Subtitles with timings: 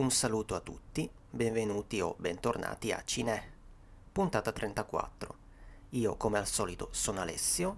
[0.00, 3.52] Un saluto a tutti, benvenuti o bentornati a Cine,
[4.10, 5.34] puntata 34.
[5.90, 7.76] Io come al solito sono Alessio.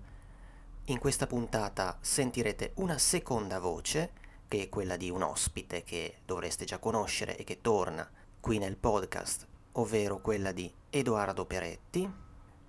[0.84, 4.12] In questa puntata sentirete una seconda voce,
[4.46, 8.08] che è quella di un ospite che dovreste già conoscere e che torna
[8.38, 12.08] qui nel podcast, ovvero quella di Edoardo Peretti.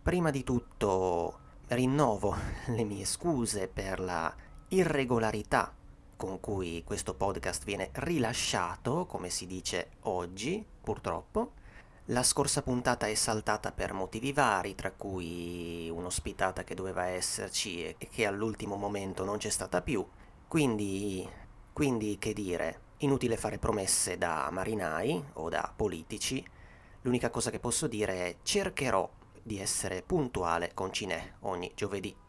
[0.02, 2.36] Prima di tutto rinnovo
[2.74, 4.36] le mie scuse per la
[4.70, 5.76] irregolarità
[6.16, 11.54] con cui questo podcast viene rilasciato, come si dice oggi, purtroppo.
[12.08, 17.96] La scorsa puntata è saltata per motivi vari, tra cui un'ospitata che doveva esserci e
[18.10, 20.06] che all'ultimo momento non c'è stata più.
[20.48, 21.28] Quindi,
[21.72, 26.46] quindi che dire, inutile fare promesse da marinai o da politici.
[27.02, 29.10] L'unica cosa che posso dire è cercherò
[29.42, 32.23] di essere puntuale con Cinè ogni giovedì.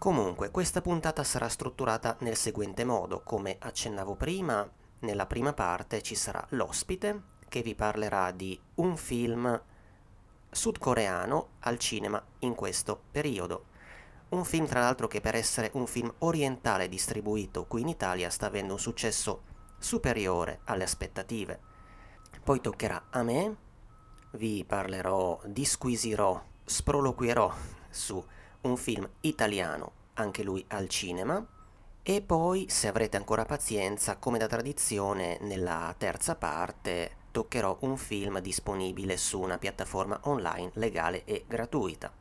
[0.00, 4.66] Comunque, questa puntata sarà strutturata nel seguente modo, come accennavo prima,
[5.00, 9.62] nella prima parte ci sarà l'ospite che vi parlerà di un film
[10.50, 13.66] sudcoreano al cinema in questo periodo.
[14.30, 18.46] Un film tra l'altro che per essere un film orientale distribuito qui in Italia sta
[18.46, 19.42] avendo un successo
[19.76, 21.60] superiore alle aspettative.
[22.42, 23.56] Poi toccherà a me,
[24.30, 27.54] vi parlerò, disquisirò, sproloquierò
[27.90, 28.24] su
[28.62, 31.44] un film italiano, anche lui al cinema,
[32.02, 38.40] e poi, se avrete ancora pazienza, come da tradizione, nella terza parte toccherò un film
[38.40, 42.12] disponibile su una piattaforma online legale e gratuita.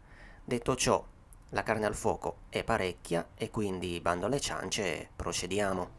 [0.44, 1.04] Detto ciò,
[1.50, 5.99] la carne al fuoco è parecchia e quindi bando alle ciance procediamo.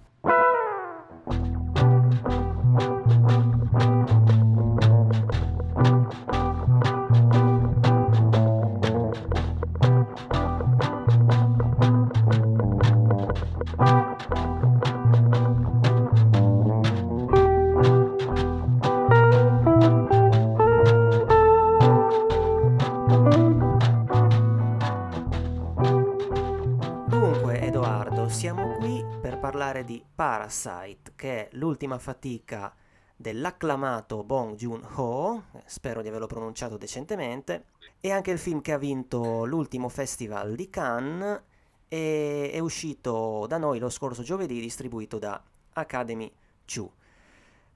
[30.50, 32.75] Parasite, che è l'ultima fatica
[33.15, 37.66] dell'acclamato Bong Joon-ho, spero di averlo pronunciato decentemente,
[38.00, 41.41] è anche il film che ha vinto l'ultimo festival di Cannes
[41.87, 45.41] e è uscito da noi lo scorso giovedì, distribuito da
[45.75, 46.31] Academy
[46.65, 46.89] 2.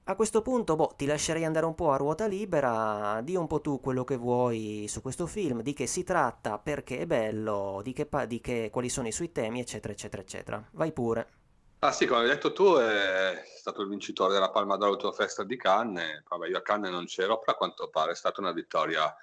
[0.07, 3.61] A questo punto, boh, ti lascerei andare un po' a ruota libera, di un po'
[3.61, 7.93] tu quello che vuoi su questo film, di che si tratta, perché è bello, di,
[7.93, 10.67] che pa- di che, quali sono i suoi temi, eccetera, eccetera, eccetera.
[10.73, 11.43] Vai pure.
[11.79, 15.55] Ah sì, come hai detto tu, è stato il vincitore della Palma d'Auto Festival di
[15.57, 16.23] Cannes.
[16.27, 19.15] Vabbè, io a Cannes non c'ero, però a quanto pare è stata una vittoria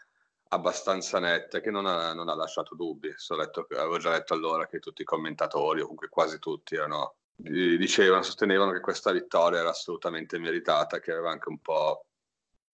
[0.48, 3.12] abbastanza netta che non ha, non ha lasciato dubbi.
[3.16, 7.16] So letto, avevo già letto allora che tutti i commentatori, o comunque quasi tutti, erano,
[7.34, 12.06] dicevano, sostenevano che questa vittoria era assolutamente meritata, che aveva anche un po'...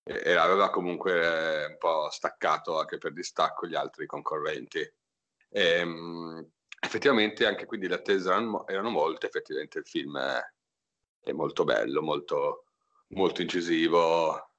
[0.02, 4.80] Era, aveva comunque un po' staccato anche per distacco gli altri concorrenti.
[4.80, 6.50] E, ehm,
[6.80, 12.66] effettivamente anche quindi le attese erano, molte, effettivamente il film è, molto bello, molto,
[13.08, 14.50] molto incisivo,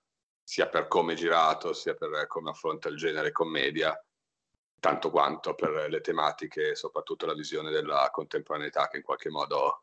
[0.43, 3.97] sia per come è girato, sia per come affronta il genere commedia,
[4.79, 9.81] tanto quanto per le tematiche, soprattutto la visione della contemporaneità che in qualche modo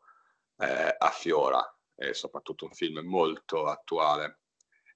[0.57, 1.61] eh, affiora,
[1.95, 4.39] è soprattutto un film molto attuale.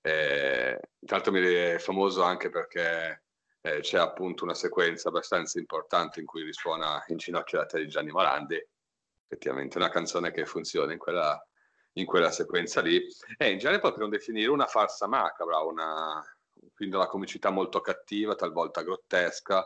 [0.02, 3.24] Eh, tra l'altro è famoso anche perché
[3.62, 8.12] eh, c'è appunto una sequenza abbastanza importante in cui risuona In ginocchio la di Gianni
[8.12, 8.56] Morandi,
[9.28, 11.40] effettivamente una canzone che funziona in quella,
[11.94, 13.06] in quella sequenza lì,
[13.38, 16.22] e in genere potremmo definire una farsa macabra, una,
[16.74, 19.66] quindi una comicità molto cattiva, talvolta grottesca,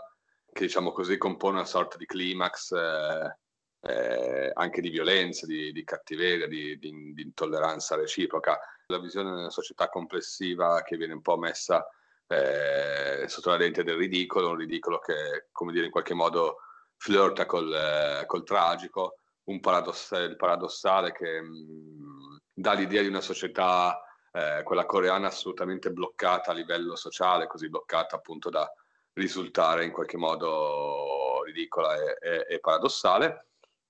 [0.52, 3.38] che diciamo così compone una sorta di climax eh,
[3.82, 8.60] eh, anche di violenza, di, di cattiveria, di, di, di, intolleranza reciproca.
[8.88, 11.86] La visione della società complessiva che viene un po' messa
[12.28, 16.58] eh, sotto la lente del ridicolo, un ridicolo che, come dire, in qualche modo
[16.98, 23.22] flirta col, eh, col tragico, un paradoss- paradossale che mh, mm, dà l'idea di una
[23.22, 28.70] società, eh, quella coreana, assolutamente bloccata a livello sociale, così bloccata appunto da
[29.14, 33.48] risultare in qualche modo ridicola e, e, e paradossale.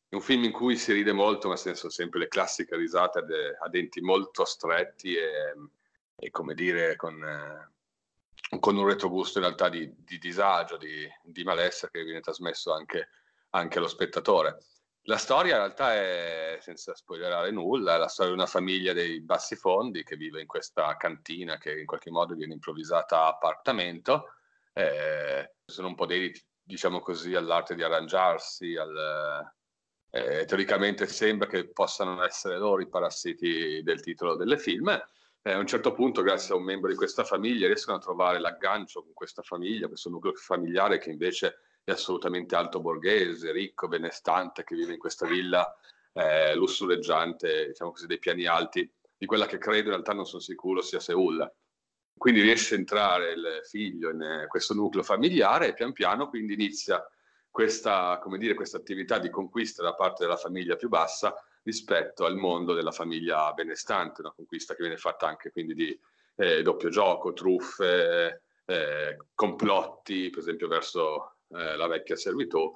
[0.10, 3.68] Un film in cui si ride molto, ma senso sempre le classiche risate de- a
[3.70, 5.54] denti molto stretti e,
[6.16, 7.75] e come dire, con, eh,
[8.60, 13.10] con un retrogusto in realtà di, di disagio, di, di, malessere che viene trasmesso anche,
[13.52, 14.60] anche, allo spettatore.
[15.08, 19.22] La storia in realtà è, senza spoilerare nulla, è la storia di una famiglia dei
[19.22, 24.34] bassi fondi che vive in questa cantina che in qualche modo viene improvvisata appartamento.
[24.74, 29.54] Eh, sono un po' dei, diciamo così, all'arte di arrangiarsi, al,
[30.16, 34.90] eh, teoricamente sembra che possano essere loro i parassiti del titolo del film,
[35.48, 38.40] eh, a un certo punto, grazie a un membro di questa famiglia, riescono a trovare
[38.40, 44.64] l'aggancio con questa famiglia, questo nucleo familiare che invece è assolutamente alto borghese, ricco, benestante,
[44.64, 45.72] che vive in questa villa
[46.14, 50.42] eh, lussureggiante, diciamo così, dei piani alti, di quella che credo in realtà non sono
[50.42, 51.48] sicuro sia Seul.
[52.18, 56.54] Quindi riesce a entrare il figlio in eh, questo nucleo familiare e pian piano quindi
[56.54, 57.08] inizia
[57.52, 62.74] questa, dire, questa attività di conquista da parte della famiglia più bassa rispetto al mondo
[62.74, 66.00] della famiglia benestante, una conquista che viene fatta anche quindi di
[66.38, 72.72] eh, doppio gioco, truffe, eh, complotti, per esempio verso eh, la vecchia servitù.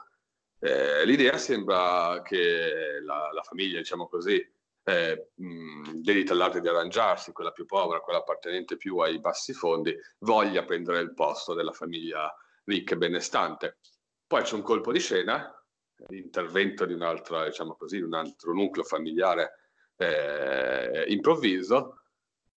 [0.59, 4.43] Eh, l'idea sembra che la, la famiglia, diciamo così,
[4.83, 10.65] eh, dedita all'arte di arrangiarsi, quella più povera, quella appartenente più ai bassi fondi, voglia
[10.65, 13.77] prendere il posto della famiglia ricca e benestante.
[14.25, 15.58] Poi c'è un colpo di scena,
[16.07, 19.59] l'intervento di un altro, diciamo così, un altro nucleo familiare
[19.97, 22.03] eh, improvviso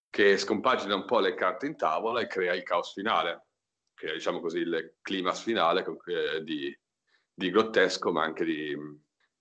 [0.08, 3.46] che scompagina un po' le carte in tavola e crea il caos finale,
[3.94, 6.78] che è diciamo così il clima finale eh, di,
[7.32, 8.76] di, grottesco ma anche di,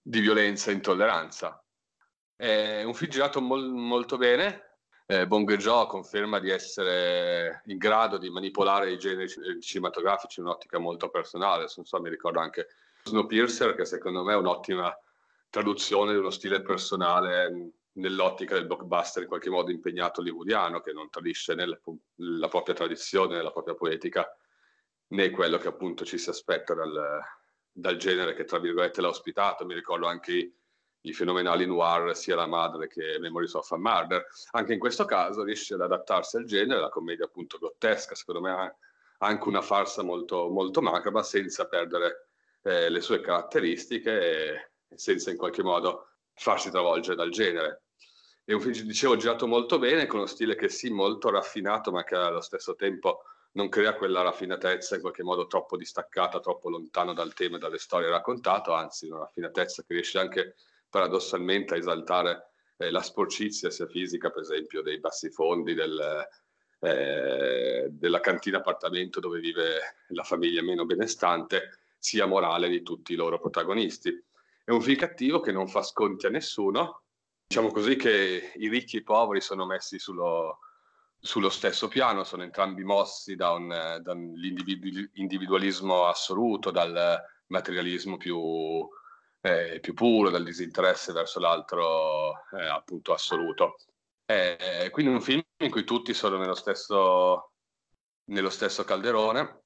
[0.02, 1.64] di violenza e intolleranza.
[2.36, 4.78] È un film girato mol, molto bene.
[5.06, 9.28] Eh, Bong Joon conferma di essere in grado di manipolare i generi
[9.62, 11.68] cinematografici in un'ottica molto personale.
[11.76, 12.68] Non so, mi ricordo anche
[13.04, 14.96] Snowpiercer, che secondo me è un'ottima
[15.50, 21.10] traduzione di uno stile personale nell'ottica del blockbuster in qualche modo impegnato hollywoodiano, che non
[21.10, 21.66] tradisce né
[22.16, 24.26] la propria tradizione, né la propria poetica,
[25.08, 27.20] né quello che appunto ci si aspetta dal,
[27.72, 29.66] dal genere che tra virgolette l'ha ospitato.
[29.66, 30.54] Mi ricordo anche
[31.02, 34.26] i fenomenali noir sia la madre che Memories of a Murder.
[34.52, 38.78] Anche in questo caso riesce ad adattarsi al genere, la commedia appunto grottesca, secondo me
[39.18, 42.30] anche una farsa molto, molto macabra senza perdere
[42.64, 47.84] eh, le sue caratteristiche e, senza in qualche modo farsi travolgere dal genere.
[48.44, 52.04] È un film, dicevo, girato molto bene, con uno stile che sì, molto raffinato, ma
[52.04, 53.24] che allo stesso tempo
[53.54, 57.78] non crea quella raffinatezza in qualche modo troppo distaccata, troppo lontano dal tema e dalle
[57.78, 60.56] storie raccontate, anzi una raffinatezza che riesce anche
[60.90, 66.28] paradossalmente a esaltare eh, la sporcizia sia fisica, per esempio, dei bassi fondi, del,
[66.80, 73.16] eh, della cantina appartamento dove vive la famiglia meno benestante, sia morale di tutti i
[73.16, 74.10] loro protagonisti.
[74.64, 77.04] È un film cattivo che non fa sconti a nessuno,
[77.46, 80.60] diciamo così che i ricchi e i poveri sono messi sullo,
[81.20, 88.88] sullo stesso piano, sono entrambi mossi da un, dall'individualismo assoluto, dal materialismo più,
[89.42, 93.76] eh, più puro, dal disinteresse verso l'altro eh, appunto assoluto.
[94.26, 97.52] Eh, quindi un film in cui tutti sono nello stesso,
[98.30, 99.60] nello stesso calderone.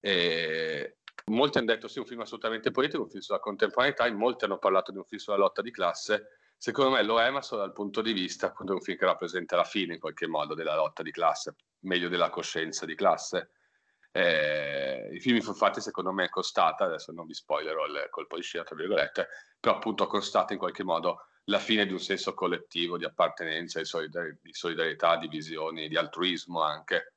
[0.00, 4.44] E molti hanno detto sì, un film assolutamente politico, un film sulla contemporaneità, in molti
[4.44, 6.38] hanno parlato di un film sulla lotta di classe.
[6.56, 9.04] Secondo me lo è, ma solo dal punto di vista appunto, di un film che
[9.04, 13.50] rappresenta la fine in qualche modo della lotta di classe, meglio della coscienza di classe.
[14.12, 18.42] Eh, I film infatti secondo me è costata, adesso non vi spoilerò il colpo di
[18.42, 19.28] scena tra virgolette,
[19.58, 23.84] però appunto costata in qualche modo la fine di un senso collettivo di appartenenza, di,
[23.84, 27.11] solidar- di solidarietà, di visioni, di altruismo anche,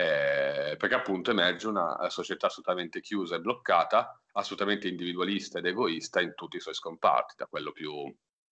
[0.00, 6.34] eh, perché appunto emerge una società assolutamente chiusa e bloccata, assolutamente individualista ed egoista in
[6.34, 7.92] tutti i suoi scomparti, da quello più,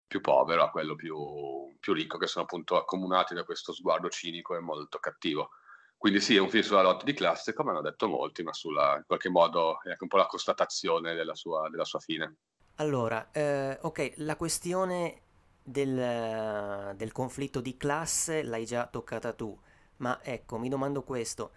[0.07, 4.57] più povero a quello più, più ricco, che sono appunto accomunati da questo sguardo cinico
[4.57, 5.51] e molto cattivo.
[5.97, 8.97] Quindi sì, è un film sulla lotta di classe, come hanno detto molti, ma sulla,
[8.97, 12.37] in qualche modo è anche un po' la constatazione della sua, della sua fine.
[12.77, 15.23] Allora, eh, ok, la questione
[15.63, 19.59] del, del conflitto di classe l'hai già toccata tu,
[19.99, 21.53] ma ecco, mi domando questo.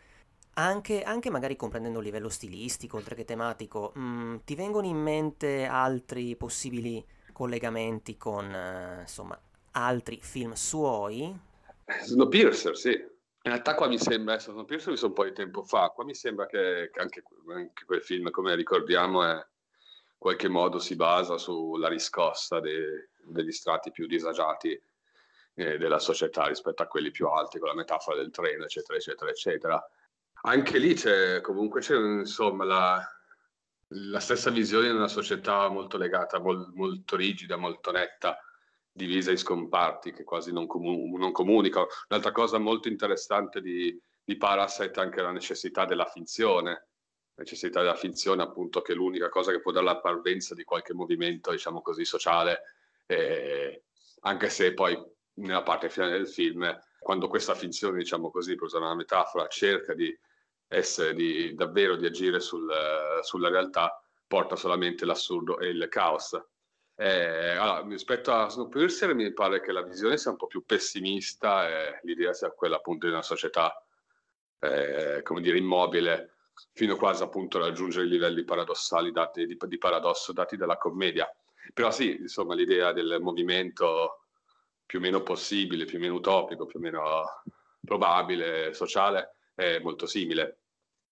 [0.53, 4.98] Anche, anche, magari comprendendo il livello stilistico, oltre che tematico, mh, mm, ti vengono in
[4.98, 9.39] mente altri possibili collegamenti con, uh, insomma,
[9.71, 11.33] altri film suoi?
[12.03, 12.89] Snowpiercer, sì.
[13.43, 16.03] In realtà qua mi sembra, adesso sono penso visto un po' di tempo fa, qua
[16.03, 17.24] mi sembra che, che anche,
[17.55, 23.51] anche, quel film, come ricordiamo, è, in qualche modo si basa sulla riscossa de, degli
[23.51, 24.79] strati più disagiati
[25.55, 29.29] eh, della società rispetto a quelli più alti, con la metafora del treno, eccetera, eccetera,
[29.31, 29.89] eccetera.
[30.43, 33.00] Anche lì c'è comunque c'è insomma la,
[33.89, 38.39] la stessa visione di una società molto legata, mol, molto rigida, molto netta
[38.93, 41.88] divisa in scomparti che quasi non, comu- non comunicano.
[42.10, 46.88] Un'altra cosa molto interessante di, di Parasite è anche la necessità della finzione,
[47.36, 50.93] necessità della finzione appunto che è l'unica cosa che può dare la parvenza di qualche
[50.93, 52.62] movimento, diciamo così, sociale,
[53.05, 53.84] eh,
[54.22, 54.98] anche se poi
[55.35, 59.93] nella parte finale del film, quando questa finzione, diciamo così, per usare una metafora, cerca
[59.93, 60.15] di
[60.67, 62.71] essere di, davvero di agire sul,
[63.21, 66.39] sulla realtà, porta solamente l'assurdo e il caos
[66.95, 71.67] Eh, allora, rispetto a Snowpiercer mi pare che la visione sia un po' più pessimista
[71.67, 73.83] e l'idea sia quella appunto di una società,
[74.59, 76.35] eh, come dire, immobile,
[76.73, 81.27] fino quasi appunto a raggiungere i livelli paradossali dati, di, di paradosso dati dalla commedia.
[81.73, 84.20] Però sì, insomma, l'idea del movimento
[84.91, 87.24] più o meno possibile, più o meno utopico, più o meno
[87.79, 90.63] probabile, sociale, è molto simile.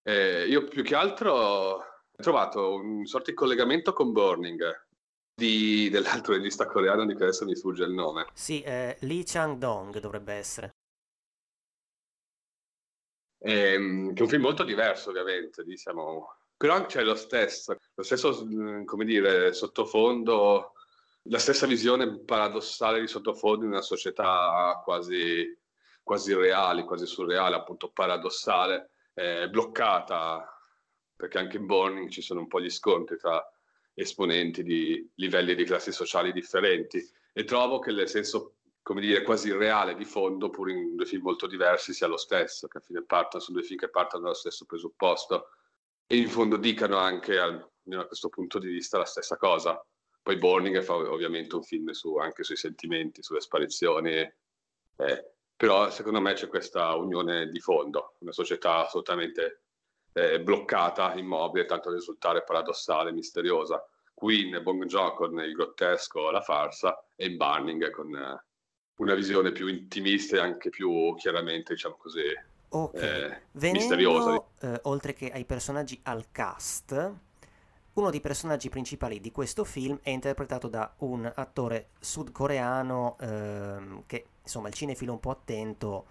[0.04, 4.86] Eh, io più che altro ho trovato un sorta di collegamento con Burning,
[5.34, 8.28] di, dell'altro regista coreano di cui adesso mi sfugge il nome.
[8.34, 10.72] Sì, eh, Lee Chang-dong dovrebbe essere.
[13.42, 16.36] Ehm, che è un film molto diverso ovviamente, diciamo.
[16.58, 18.46] però c'è lo stesso, lo stesso,
[18.84, 20.74] come dire, sottofondo,
[21.30, 25.58] la stessa visione paradossale di sottofondo in una società quasi,
[26.02, 30.46] quasi reale, quasi surreale, appunto paradossale, eh, bloccata,
[31.16, 33.44] perché anche in Burning ci sono un po' gli scontri tra
[33.94, 37.08] esponenti di livelli di classi sociali differenti.
[37.32, 41.22] E trovo che nel senso come dire quasi reale di fondo pur in due film
[41.22, 44.36] molto diversi sia lo stesso che a fine partono sono due film che partono dallo
[44.36, 45.50] stesso presupposto
[46.08, 47.36] e in fondo dicano anche
[47.84, 49.80] da questo punto di vista la stessa cosa
[50.30, 56.22] poi Burning fa ovviamente un film su, anche sui sentimenti sulle sparizioni eh, però secondo
[56.22, 59.64] me c'è questa unione di fondo una società assolutamente
[60.14, 63.84] eh, bloccata, immobile, tanto da risultare paradossale, misteriosa.
[64.14, 68.46] Qui in Bong Joon con il grottesco, la farsa, e in Burning con eh,
[68.98, 72.24] una visione più intimista e anche più chiaramente, diciamo così,
[72.70, 73.02] okay.
[73.02, 74.44] eh, Venendo, misteriosa.
[74.62, 77.14] Eh, oltre che ai personaggi al cast,
[78.00, 84.26] uno dei personaggi principali di questo film è interpretato da un attore sudcoreano ehm, che,
[84.42, 86.06] insomma, il cinefilo un po' attento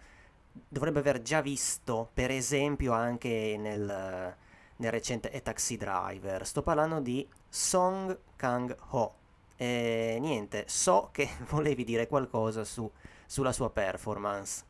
[0.69, 4.37] dovrebbe aver già visto, per esempio, anche nel,
[4.77, 6.47] nel recente E Taxi Driver.
[6.47, 9.15] Sto parlando di Song Kang-ho.
[9.57, 12.91] E niente, so che volevi dire qualcosa su,
[13.27, 14.65] sulla sua performance.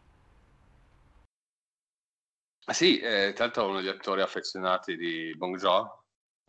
[2.67, 5.89] Ah sì, eh, tanto uno degli attori affezionati di Bong Joon,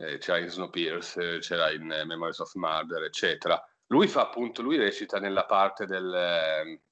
[0.00, 3.62] eh, c'era in Snowpiercer, c'era in eh, Memories of Murder, eccetera.
[3.88, 6.82] Lui fa appunto, lui recita nella parte del, eh,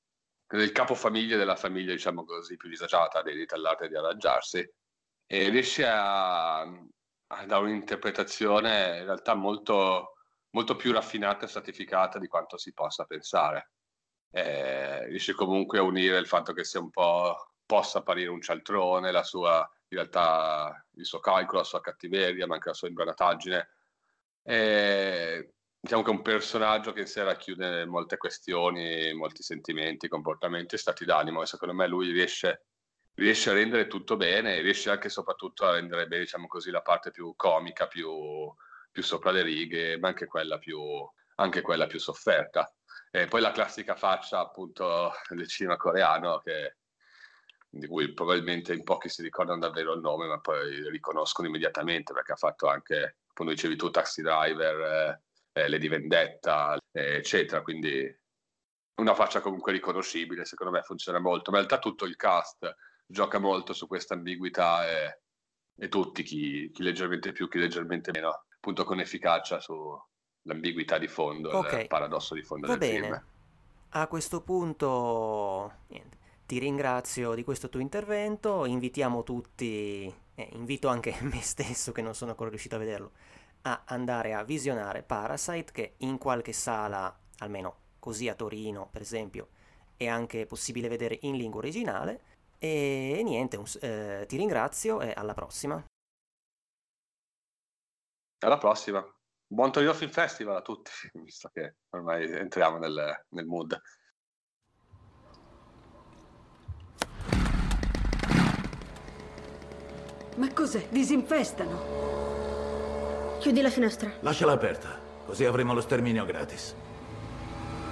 [0.46, 4.58] del capofamiglia della famiglia, diciamo così, più disagiata, dedita all'arte di arrangiarsi,
[5.26, 10.16] e riesce a, a dare un'interpretazione in realtà molto,
[10.50, 13.70] molto più raffinata e stratificata di quanto si possa pensare.
[14.30, 19.10] Eh, riesce comunque a unire il fatto che sia un po' possa apparire un cialtrone,
[19.10, 23.68] la sua, in realtà il suo calcolo, la sua cattiveria, ma anche la sua imbranataggine.
[24.42, 30.74] Eh, diciamo che è un personaggio che in sé racchiude molte questioni, molti sentimenti, comportamenti
[30.74, 32.66] e stati d'animo e secondo me lui riesce,
[33.14, 36.82] riesce a rendere tutto bene e riesce anche soprattutto a rendere bene, diciamo così, la
[36.82, 38.52] parte più comica, più,
[38.90, 40.80] più sopra le righe, ma anche quella più,
[41.36, 42.70] anche quella più sofferta.
[43.10, 46.76] E poi la classica faccia appunto del cinema coreano che,
[47.70, 52.32] di cui probabilmente in pochi si ricordano davvero il nome, ma poi riconoscono immediatamente perché
[52.32, 57.62] ha fatto anche, come dicevi tu, Taxi Driver, eh, eh, Lady Vendetta, eh, eccetera.
[57.62, 58.16] Quindi
[58.96, 61.50] una faccia comunque riconoscibile, secondo me funziona molto.
[61.50, 62.74] Ma in realtà tutto il cast
[63.06, 65.20] gioca molto su questa ambiguità e,
[65.76, 71.56] e tutti, chi, chi, leggermente più, chi leggermente meno, appunto con efficacia sull'ambiguità di fondo,
[71.56, 71.82] okay.
[71.82, 73.06] il paradosso di fondo Va del bene.
[73.06, 73.24] film.
[73.90, 76.16] A questo punto, niente.
[76.48, 82.14] Ti ringrazio di questo tuo intervento, invitiamo tutti, eh, invito anche me stesso che non
[82.14, 83.12] sono ancora riuscito a vederlo,
[83.64, 89.48] a andare a visionare Parasite che in qualche sala, almeno così a Torino per esempio,
[89.94, 92.22] è anche possibile vedere in lingua originale.
[92.56, 95.84] E niente, un, eh, ti ringrazio e alla prossima.
[98.38, 99.06] Alla prossima.
[99.46, 103.78] Buon Torino Film Festival a tutti, visto che ormai entriamo nel, nel mood.
[110.38, 110.86] Ma cos'è?
[110.88, 111.96] Disinfestano!
[113.40, 114.08] Chiudi la finestra.
[114.20, 114.88] Lasciala aperta,
[115.26, 116.76] così avremo lo sterminio gratis.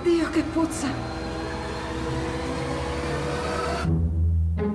[0.03, 0.87] Dio, che puzza!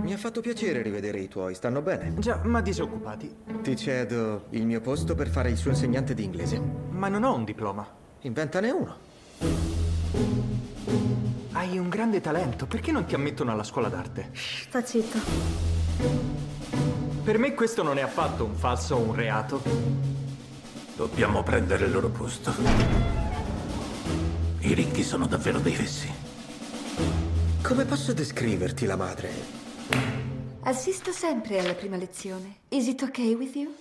[0.01, 2.13] Mi ha fatto piacere rivedere i tuoi, stanno bene?
[2.17, 3.33] Già, ma disoccupati.
[3.61, 6.59] Ti cedo il mio posto per fare il suo insegnante di inglese.
[6.89, 7.87] Ma non ho un diploma.
[8.21, 8.97] Inventane uno.
[11.53, 14.31] Hai un grande talento, perché non ti ammettono alla scuola d'arte?
[14.33, 16.30] Sta zitto.
[17.31, 19.61] Per me questo non è affatto un falso o un reato.
[20.97, 22.53] Dobbiamo prendere il loro posto.
[24.59, 26.11] I ricchi sono davvero dei fessi.
[27.63, 29.31] Come posso descriverti la madre?
[30.63, 32.63] Assisto sempre alla prima lezione.
[32.67, 33.73] Is it okay with you?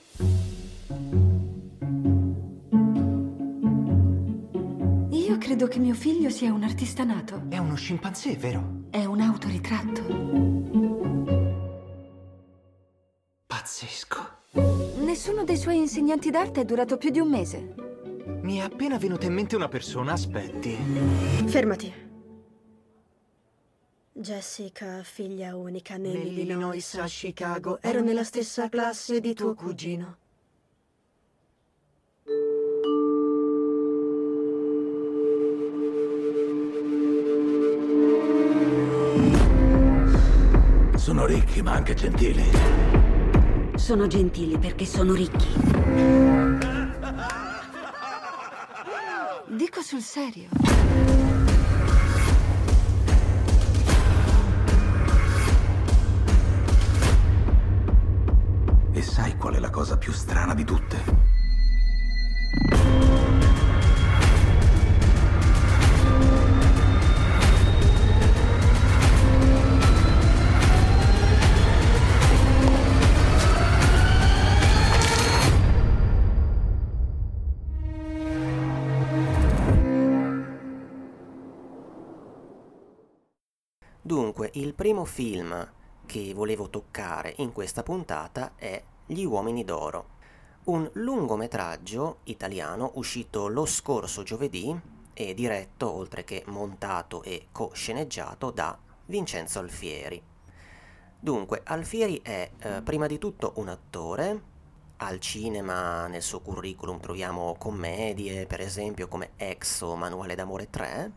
[5.38, 7.47] credo che mio figlio sia un artista nato.
[7.49, 8.83] È uno scimpanzé, vero?
[8.90, 10.70] È un autoritratto.
[15.40, 17.75] Nessuno dei suoi insegnanti d'arte è durato più di un mese.
[18.42, 20.76] Mi è appena venuta in mente una persona, aspetti.
[21.47, 21.90] Fermati.
[24.12, 30.16] Jessica, figlia unica nell'Illinois a Chicago, ero nella stessa classe di tuo cugino.
[40.97, 43.00] Sono ricchi, ma anche gentili.
[43.81, 45.49] Sono gentili perché sono ricchi.
[49.49, 50.49] Dico sul serio.
[58.93, 61.30] E sai qual è la cosa più strana di tutte?
[84.81, 85.73] Primo film
[86.07, 90.07] che volevo toccare in questa puntata è Gli uomini d'oro,
[90.65, 94.75] un lungometraggio italiano uscito lo scorso giovedì
[95.13, 100.23] e diretto, oltre che montato e co-sceneggiato da Vincenzo Alfieri.
[101.21, 104.43] Dunque, Alfieri è eh, prima di tutto un attore,
[104.97, 111.13] al cinema nel suo curriculum troviamo commedie, per esempio come Exo, Manuale d'amore 3,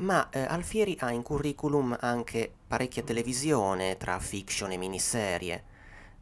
[0.00, 5.64] ma eh, Alfieri ha in curriculum anche parecchia televisione tra fiction e miniserie.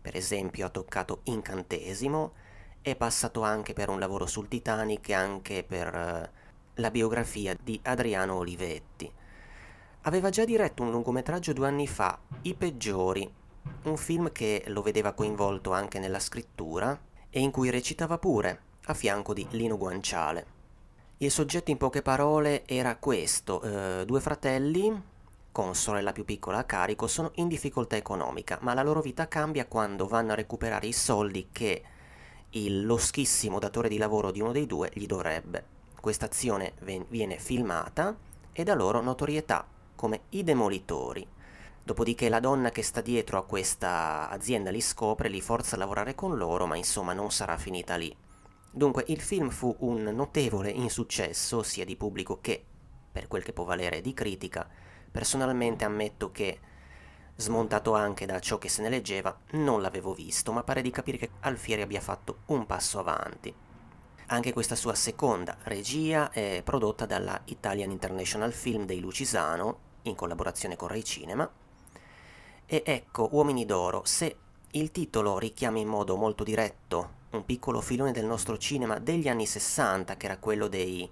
[0.00, 2.32] Per esempio ha toccato Incantesimo,
[2.80, 6.30] è passato anche per un lavoro sul Titanic e anche per eh,
[6.74, 9.10] la biografia di Adriano Olivetti.
[10.02, 13.30] Aveva già diretto un lungometraggio due anni fa, I peggiori,
[13.82, 16.98] un film che lo vedeva coinvolto anche nella scrittura
[17.30, 20.57] e in cui recitava pure, a fianco di Lino Guanciale.
[21.20, 25.02] Il soggetto in poche parole era questo, eh, due fratelli
[25.50, 29.66] con sorella più piccola a carico sono in difficoltà economica, ma la loro vita cambia
[29.66, 31.82] quando vanno a recuperare i soldi che
[32.50, 35.64] il loschissimo datore di lavoro di uno dei due gli dovrebbe.
[36.00, 38.16] Questa azione ven- viene filmata
[38.52, 41.26] e da loro notorietà come i demolitori.
[41.82, 46.14] Dopodiché la donna che sta dietro a questa azienda li scopre, li forza a lavorare
[46.14, 48.14] con loro, ma insomma non sarà finita lì.
[48.78, 52.64] Dunque il film fu un notevole insuccesso sia di pubblico che,
[53.10, 54.68] per quel che può valere, di critica.
[55.10, 56.60] Personalmente ammetto che,
[57.34, 61.18] smontato anche da ciò che se ne leggeva, non l'avevo visto, ma pare di capire
[61.18, 63.52] che Alfieri abbia fatto un passo avanti.
[64.26, 70.76] Anche questa sua seconda regia è prodotta dalla Italian International Film dei Lucisano, in collaborazione
[70.76, 71.50] con Rai Cinema.
[72.64, 74.36] E ecco, Uomini d'Oro, se
[74.70, 79.44] il titolo richiama in modo molto diretto un piccolo filone del nostro cinema degli anni
[79.44, 81.08] 60, che era quello dei,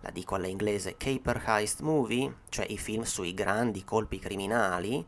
[0.00, 5.04] la dico alla inglese, Caper Heist Movie, cioè i film sui grandi colpi criminali,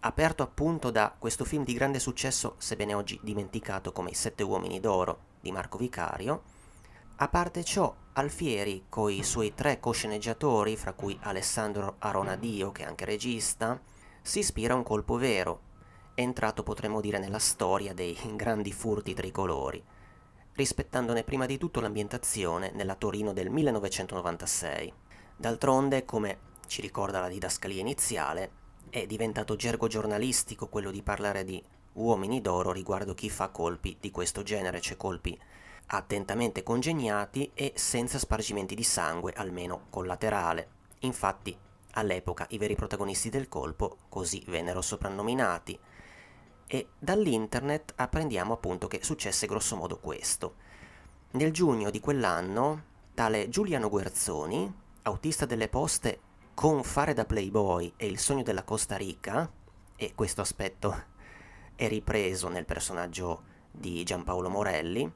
[0.00, 4.80] aperto appunto da questo film di grande successo, sebbene oggi dimenticato come I Sette Uomini
[4.80, 6.42] d'Oro di Marco Vicario.
[7.16, 13.04] A parte ciò, Alfieri, coi suoi tre cosceneggiatori, fra cui Alessandro Aronadio, che è anche
[13.04, 13.78] regista,
[14.22, 15.68] si ispira a un colpo vero,
[16.20, 19.82] entrato potremmo dire nella storia dei grandi furti tricolori,
[20.54, 24.92] rispettandone prima di tutto l'ambientazione nella Torino del 1996.
[25.36, 28.50] D'altronde, come ci ricorda la didascalia iniziale,
[28.90, 31.62] è diventato gergo giornalistico quello di parlare di
[31.94, 35.38] uomini d'oro riguardo chi fa colpi di questo genere, cioè colpi
[35.92, 40.68] attentamente congegnati e senza spargimenti di sangue, almeno collaterale.
[41.00, 41.56] Infatti,
[41.92, 45.78] all'epoca i veri protagonisti del colpo così vennero soprannominati,
[46.72, 50.54] e dall'internet apprendiamo appunto che successe grossomodo questo.
[51.32, 56.20] Nel giugno di quell'anno, tale Giuliano Guerzoni, autista delle poste
[56.54, 59.50] con Fare da Playboy e Il sogno della Costa Rica,
[59.96, 61.06] e questo aspetto
[61.74, 65.12] è ripreso nel personaggio di Giampaolo Morelli,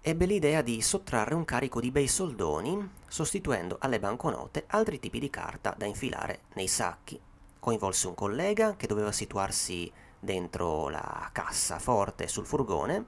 [0.00, 5.28] ebbe l'idea di sottrarre un carico di bei soldoni sostituendo alle banconote altri tipi di
[5.28, 7.20] carta da infilare nei sacchi.
[7.58, 13.04] Coinvolse un collega che doveva situarsi dentro la cassa forte sul furgone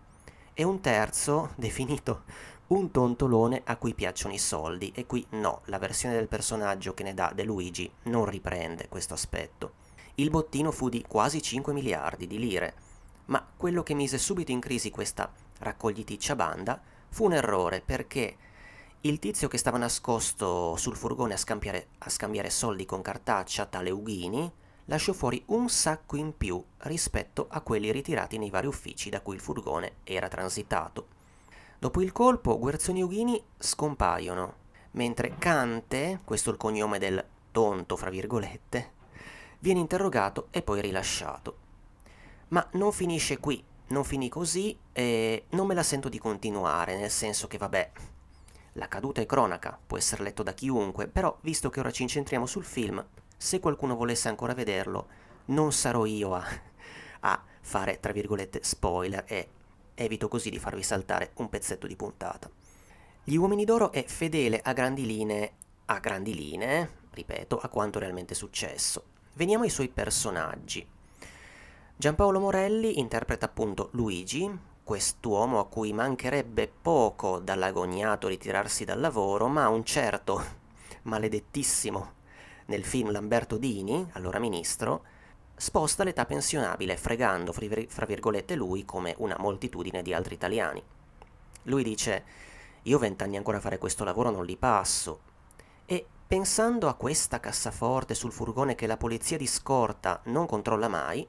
[0.55, 2.23] e un terzo definito
[2.69, 7.03] un tontolone a cui piacciono i soldi e qui no, la versione del personaggio che
[7.03, 9.73] ne dà De Luigi non riprende questo aspetto.
[10.17, 12.75] Il bottino fu di quasi 5 miliardi di lire,
[13.27, 18.37] ma quello che mise subito in crisi questa raccogliticcia banda fu un errore perché
[19.03, 23.91] Il tizio che stava nascosto sul furgone a scambiare, a scambiare soldi con cartaccia, tale
[23.91, 24.53] Ughini,
[24.89, 29.35] lasciò fuori un sacco in più rispetto a quelli ritirati nei vari uffici da cui
[29.35, 31.17] il furgone era transitato.
[31.79, 34.55] Dopo il colpo, Guerzoni e Ughini scompaiono,
[34.93, 38.93] mentre Cante, questo è il cognome del tonto, fra virgolette,
[39.61, 41.67] viene interrogato e poi rilasciato.
[42.49, 47.11] Ma non finisce qui, non finì così e non me la sento di continuare, nel
[47.11, 47.91] senso che vabbè,
[48.73, 52.47] la caduta è cronaca, può essere letto da chiunque, però visto che ora ci incentriamo
[52.47, 53.05] sul film,
[53.39, 55.07] se qualcuno volesse ancora vederlo,
[55.47, 56.45] non sarò io a,
[57.21, 59.49] a fare, tra virgolette, spoiler e
[59.95, 62.51] evito così di farvi saltare un pezzetto di puntata.
[63.23, 65.53] Gli Uomini d'Oro è fedele a grandi linee,
[65.87, 69.05] a grandi linee, ripeto, a quanto realmente è successo.
[69.35, 70.87] Veniamo ai suoi personaggi.
[71.97, 74.51] Giampaolo Morelli interpreta appunto Luigi,
[74.83, 80.43] quest'uomo a cui mancherebbe poco dall'agognato ritirarsi dal lavoro, ma un certo
[81.03, 82.17] maledettissimo
[82.69, 85.05] nel film Lamberto Dini, allora ministro,
[85.57, 90.83] sposta l'età pensionabile, fregando, fra virgolette, lui come una moltitudine di altri italiani.
[91.65, 92.25] Lui dice,
[92.83, 95.21] io vent'anni ancora a fare questo lavoro non li passo.
[95.87, 101.27] E pensando a questa cassaforte sul furgone che la polizia di scorta non controlla mai,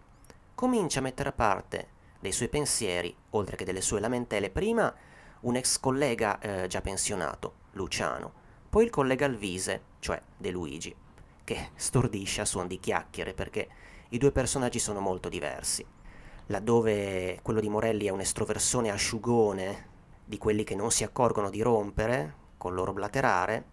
[0.56, 1.88] comincia a mettere a parte
[2.20, 4.94] dei suoi pensieri, oltre che delle sue lamentele, prima
[5.42, 8.34] un ex collega eh, già pensionato, Luciano,
[8.70, 10.94] poi il collega Alvise, cioè De Luigi,
[11.50, 13.68] che stordisce a suon di chiacchiere perché
[14.10, 15.84] i due personaggi sono molto diversi.
[16.46, 19.88] Laddove quello di Morelli è un estroversone asciugone,
[20.26, 23.66] di quelli che non si accorgono di rompere, col loro blaterare,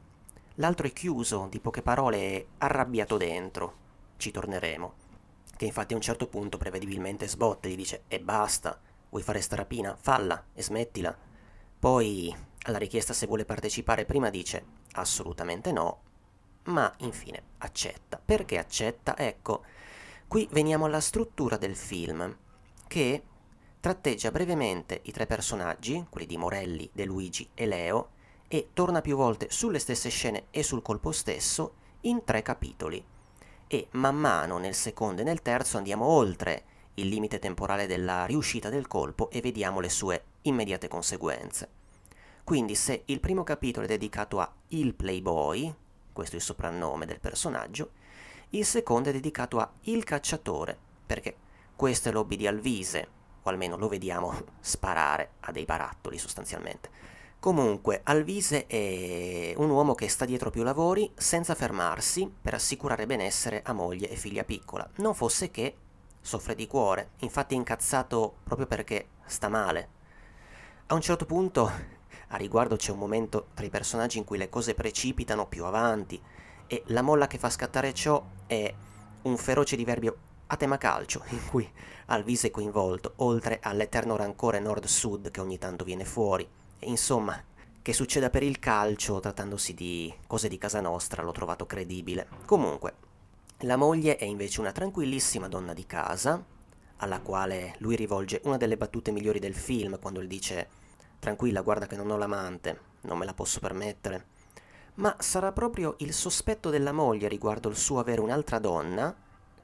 [0.54, 3.84] l'altro è chiuso, di poche parole e arrabbiato dentro.
[4.16, 4.94] Ci torneremo
[5.54, 9.42] che infatti a un certo punto prevedibilmente sbotte e gli dice e basta, vuoi fare
[9.42, 9.94] sta rapina?
[10.00, 11.14] Falla e smettila.
[11.78, 16.04] Poi alla richiesta se vuole partecipare prima dice assolutamente no,
[16.66, 18.20] ma infine accetta.
[18.22, 19.16] Perché accetta?
[19.16, 19.64] Ecco,
[20.28, 22.36] qui veniamo alla struttura del film,
[22.86, 23.22] che
[23.80, 28.10] tratteggia brevemente i tre personaggi, quelli di Morelli, De Luigi e Leo,
[28.48, 33.04] e torna più volte sulle stesse scene e sul colpo stesso in tre capitoli
[33.68, 38.68] e man mano nel secondo e nel terzo andiamo oltre il limite temporale della riuscita
[38.68, 41.68] del colpo e vediamo le sue immediate conseguenze.
[42.44, 45.74] Quindi se il primo capitolo è dedicato a il Playboy,
[46.16, 47.90] questo è il soprannome del personaggio,
[48.50, 50.74] il secondo è dedicato a il cacciatore,
[51.04, 51.36] perché
[51.76, 53.08] questo è l'hobby di Alvise,
[53.42, 56.88] o almeno lo vediamo sparare a dei barattoli sostanzialmente.
[57.38, 63.60] Comunque, Alvise è un uomo che sta dietro più lavori senza fermarsi per assicurare benessere
[63.62, 64.88] a moglie e figlia piccola.
[64.96, 65.76] Non fosse che
[66.18, 69.88] soffre di cuore, infatti è incazzato proprio perché sta male.
[70.86, 71.70] A un certo punto,
[72.28, 76.20] a riguardo c'è un momento tra i personaggi in cui le cose precipitano più avanti
[76.66, 78.74] e la molla che fa scattare ciò è
[79.22, 80.16] un feroce diverbio
[80.48, 81.68] a tema calcio, in cui
[82.06, 86.48] Alvise è coinvolto, oltre all'eterno rancore nord-sud che ogni tanto viene fuori.
[86.80, 87.42] Insomma,
[87.82, 92.28] che succeda per il calcio trattandosi di cose di casa nostra l'ho trovato credibile.
[92.44, 92.94] Comunque,
[93.60, 96.44] la moglie è invece una tranquillissima donna di casa,
[96.98, 100.68] alla quale lui rivolge una delle battute migliori del film quando gli dice
[101.18, 104.26] tranquilla guarda che non ho l'amante, non me la posso permettere.
[104.94, 109.14] Ma sarà proprio il sospetto della moglie riguardo il suo avere un'altra donna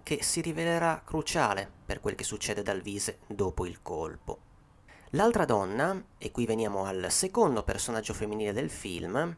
[0.03, 4.51] che si rivelerà cruciale per quel che succede dal Vise dopo il colpo.
[5.11, 9.37] L'altra donna, e qui veniamo al secondo personaggio femminile del film,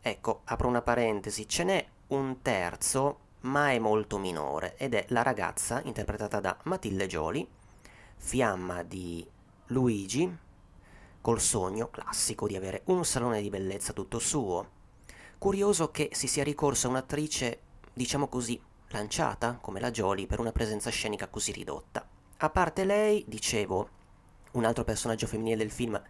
[0.00, 5.22] ecco, apro una parentesi, ce n'è un terzo, ma è molto minore, ed è la
[5.22, 7.48] ragazza interpretata da Matilde Gioli,
[8.16, 9.26] fiamma di
[9.68, 10.36] Luigi,
[11.26, 14.68] col sogno classico di avere un salone di bellezza tutto suo.
[15.38, 17.58] Curioso che si sia ricorso a un'attrice,
[17.92, 22.06] diciamo così, lanciata come la Gioli per una presenza scenica così ridotta.
[22.36, 23.88] A parte lei, dicevo,
[24.52, 26.00] un altro personaggio femminile del film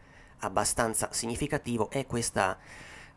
[0.40, 2.58] abbastanza significativo è questa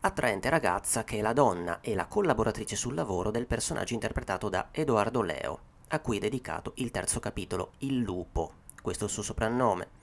[0.00, 4.68] attraente ragazza che è la donna e la collaboratrice sul lavoro del personaggio interpretato da
[4.70, 5.58] Edoardo Leo,
[5.88, 9.99] a cui è dedicato il terzo capitolo, Il lupo, questo è il suo soprannome.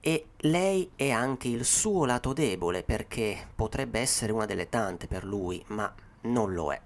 [0.00, 5.24] E lei è anche il suo lato debole perché potrebbe essere una delle tante per
[5.24, 6.80] lui, ma non lo è.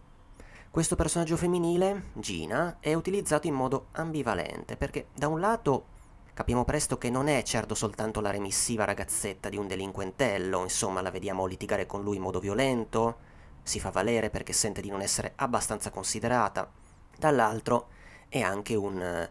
[0.70, 5.92] Questo personaggio femminile, Gina, è utilizzato in modo ambivalente perché da un lato
[6.34, 11.12] Capiamo presto che non è certo soltanto la remissiva ragazzetta di un delinquentello, insomma la
[11.12, 13.18] vediamo litigare con lui in modo violento,
[13.62, 16.68] si fa valere perché sente di non essere abbastanza considerata.
[17.16, 17.86] Dall'altro
[18.28, 19.28] è anche un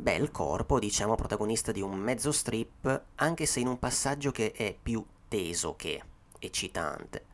[0.00, 4.74] bel corpo, diciamo protagonista di un mezzo strip, anche se in un passaggio che è
[4.80, 6.02] più teso che
[6.38, 7.24] eccitante.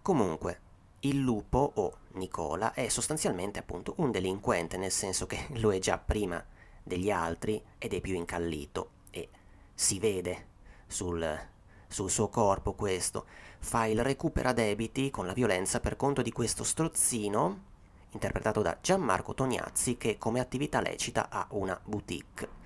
[0.00, 0.60] Comunque,
[1.00, 5.98] il lupo o Nicola è sostanzialmente appunto un delinquente, nel senso che lo è già
[5.98, 6.42] prima
[6.82, 9.28] degli altri ed è più incallito e
[9.74, 10.46] si vede
[10.86, 11.38] sul,
[11.88, 13.26] sul suo corpo questo.
[13.58, 17.72] Fa il recupera debiti con la violenza per conto di questo strozzino,
[18.14, 22.62] interpretato da Gianmarco Tognazzi, che come attività lecita ha una boutique.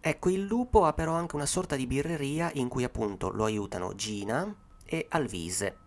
[0.00, 3.94] Ecco, il lupo ha però anche una sorta di birreria in cui appunto lo aiutano
[3.94, 4.54] Gina
[4.84, 5.78] e Alvise.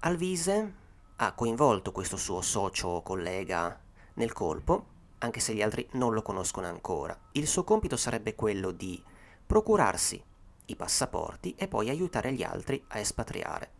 [0.00, 0.74] Alvise
[1.16, 3.78] ha coinvolto questo suo socio collega
[4.14, 4.86] nel colpo,
[5.18, 7.16] anche se gli altri non lo conoscono ancora.
[7.32, 9.02] Il suo compito sarebbe quello di
[9.46, 10.22] procurarsi
[10.66, 13.70] i passaporti e poi aiutare gli altri a espatriare.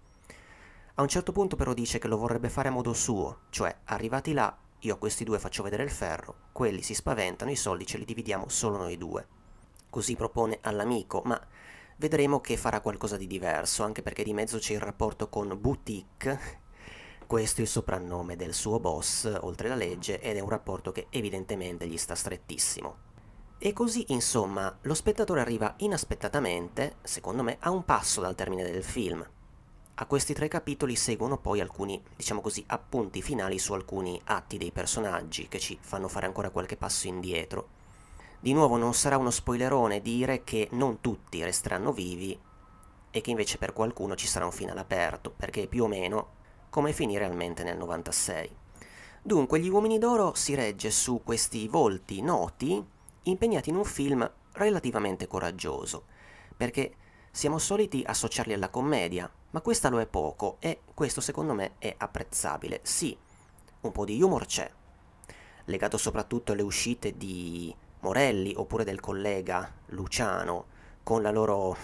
[0.95, 4.33] A un certo punto però dice che lo vorrebbe fare a modo suo, cioè arrivati
[4.33, 7.99] là io a questi due faccio vedere il ferro, quelli si spaventano, i soldi ce
[7.99, 9.27] li dividiamo solo noi due.
[9.88, 11.40] Così propone all'amico, ma
[11.99, 16.61] vedremo che farà qualcosa di diverso, anche perché di mezzo c'è il rapporto con Boutique,
[17.29, 21.07] questo è il soprannome del suo boss, oltre la legge, ed è un rapporto che
[21.11, 23.11] evidentemente gli sta strettissimo.
[23.59, 28.83] E così, insomma, lo spettatore arriva inaspettatamente, secondo me, a un passo dal termine del
[28.83, 29.25] film.
[29.96, 34.72] A questi tre capitoli seguono poi alcuni, diciamo così, appunti finali su alcuni atti dei
[34.72, 37.68] personaggi che ci fanno fare ancora qualche passo indietro.
[38.40, 42.37] Di nuovo non sarà uno spoilerone dire che non tutti resteranno vivi
[43.11, 46.94] e che invece per qualcuno ci sarà un finale aperto, perché più o meno come
[46.94, 48.50] finì realmente nel 96.
[49.22, 52.83] Dunque, Gli Uomini d'Oro si regge su questi volti noti
[53.24, 56.07] impegnati in un film relativamente coraggioso,
[56.57, 56.94] perché
[57.35, 61.92] siamo soliti associarli alla commedia, ma questa lo è poco e questo secondo me è
[61.97, 62.81] apprezzabile.
[62.83, 63.16] Sì,
[63.81, 64.71] un po' di humor c'è,
[65.64, 70.66] legato soprattutto alle uscite di Morelli oppure del collega Luciano,
[71.03, 71.77] con la loro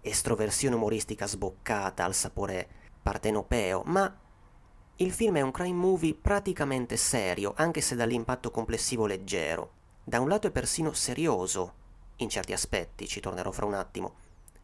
[0.00, 2.68] estroversione umoristica sboccata al sapore
[3.02, 4.18] partenopeo, ma
[4.96, 9.72] il film è un crime movie praticamente serio, anche se dall'impatto complessivo leggero.
[10.02, 11.74] Da un lato è persino serioso,
[12.16, 14.14] in certi aspetti, ci tornerò fra un attimo,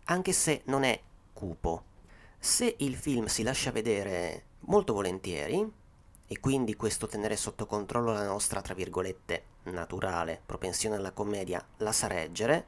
[0.07, 1.01] anche se non è
[1.33, 1.85] cupo.
[2.39, 5.85] Se il film si lascia vedere molto volentieri,
[6.29, 11.93] e quindi questo tenere sotto controllo la nostra, tra virgolette, naturale propensione alla commedia la
[11.93, 12.67] sa reggere,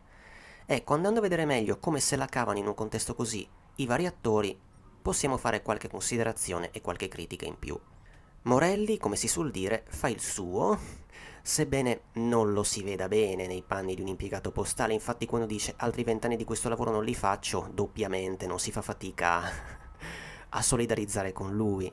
[0.66, 4.06] ecco, andando a vedere meglio come se la cavano in un contesto così i vari
[4.06, 4.58] attori,
[5.00, 7.78] possiamo fare qualche considerazione e qualche critica in più.
[8.42, 10.78] Morelli, come si suol dire, fa il suo,
[11.48, 15.72] sebbene non lo si veda bene nei panni di un impiegato postale, infatti quando dice
[15.78, 19.40] altri vent'anni di questo lavoro non li faccio, doppiamente non si fa fatica
[20.50, 21.90] a solidarizzare con lui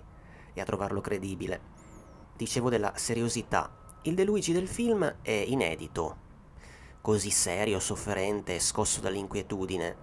[0.54, 1.62] e a trovarlo credibile.
[2.36, 4.00] Dicevo della seriosità.
[4.02, 6.18] Il De Luigi del film è inedito,
[7.00, 9.96] così serio, sofferente, scosso dall'inquietudine.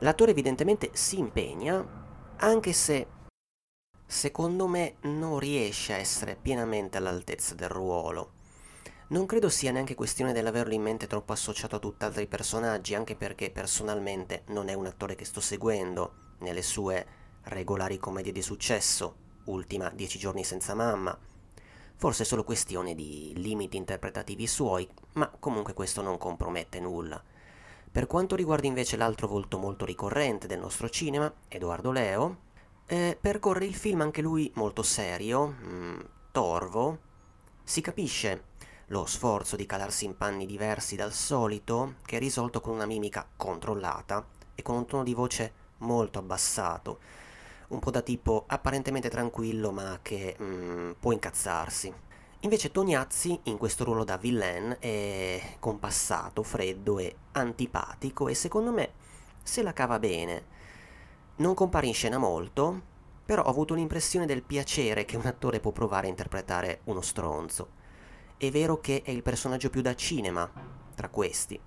[0.00, 1.82] L'attore evidentemente si impegna,
[2.36, 3.06] anche se
[4.04, 8.36] secondo me non riesce a essere pienamente all'altezza del ruolo.
[9.10, 13.50] Non credo sia neanche questione dell'averlo in mente troppo associato a tutt'altri personaggi, anche perché
[13.50, 17.06] personalmente non è un attore che sto seguendo nelle sue
[17.44, 21.18] regolari commedie di successo, ultima Dieci giorni senza mamma.
[21.96, 27.22] Forse è solo questione di limiti interpretativi suoi, ma comunque questo non compromette nulla.
[27.90, 32.40] Per quanto riguarda invece l'altro volto molto ricorrente del nostro cinema, Edoardo Leo,
[32.84, 35.98] eh, percorre il film anche lui molto serio, mh, mm,
[36.30, 36.98] torvo.
[37.64, 38.47] Si capisce
[38.88, 43.26] lo sforzo di calarsi in panni diversi dal solito, che è risolto con una mimica
[43.36, 46.98] controllata e con un tono di voce molto abbassato,
[47.68, 51.92] un po' da tipo apparentemente tranquillo ma che mm, può incazzarsi.
[52.40, 58.92] Invece Tognazzi in questo ruolo da villain è compassato, freddo e antipatico e secondo me
[59.42, 60.56] se la cava bene.
[61.36, 62.80] Non compare in scena molto,
[63.24, 67.76] però ho avuto l'impressione del piacere che un attore può provare a interpretare uno stronzo.
[68.40, 70.48] È vero che è il personaggio più da cinema
[70.94, 71.60] tra questi,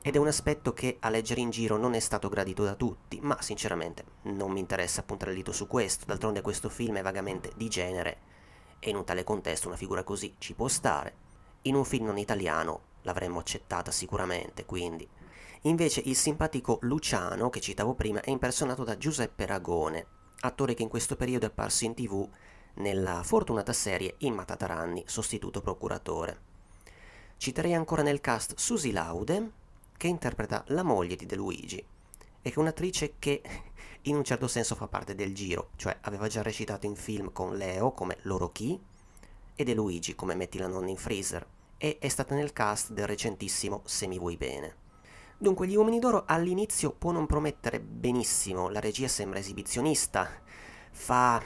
[0.00, 3.18] ed è un aspetto che a leggere in giro non è stato gradito da tutti,
[3.20, 7.50] ma sinceramente non mi interessa puntare il dito su questo, d'altronde questo film è vagamente
[7.56, 8.18] di genere
[8.78, 11.16] e in un tale contesto una figura così ci può stare.
[11.62, 15.08] In un film non italiano l'avremmo accettata sicuramente, quindi.
[15.62, 20.06] Invece il simpatico Luciano, che citavo prima, è impersonato da Giuseppe Ragone,
[20.42, 22.28] attore che in questo periodo è apparso in tv
[22.74, 26.52] nella fortunata serie In Matataranni, sostituto procuratore.
[27.36, 29.50] Citerei ancora nel cast Susi Laude,
[29.96, 33.42] che interpreta la moglie di De Luigi, e che è un'attrice che
[34.02, 37.56] in un certo senso fa parte del giro, cioè aveva già recitato in film con
[37.56, 38.78] Leo come Loro Chi
[39.54, 41.46] e De Luigi come Metti la nonna in freezer
[41.78, 44.82] e è stata nel cast del recentissimo Se mi vuoi bene.
[45.36, 50.30] Dunque, Gli Uomini d'Oro all'inizio può non promettere benissimo, la regia sembra esibizionista,
[50.92, 51.42] fa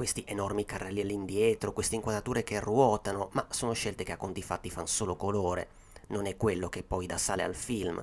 [0.00, 4.70] questi enormi carrelli all'indietro, queste inquadrature che ruotano, ma sono scelte che a conti fatti
[4.70, 5.68] fanno solo colore,
[6.06, 8.02] non è quello che poi dà sale al film.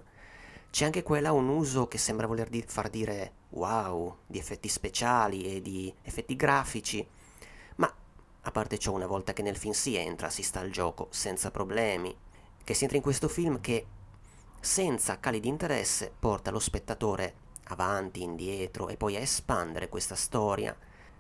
[0.70, 5.56] C'è anche quella un uso che sembra voler di- far dire wow, di effetti speciali
[5.56, 7.04] e di effetti grafici,
[7.78, 7.92] ma
[8.42, 11.50] a parte ciò una volta che nel film si entra si sta al gioco senza
[11.50, 12.16] problemi,
[12.64, 13.88] che si entra in questo film che
[14.60, 17.34] senza cali di interesse porta lo spettatore
[17.70, 20.78] avanti, indietro e poi a espandere questa storia,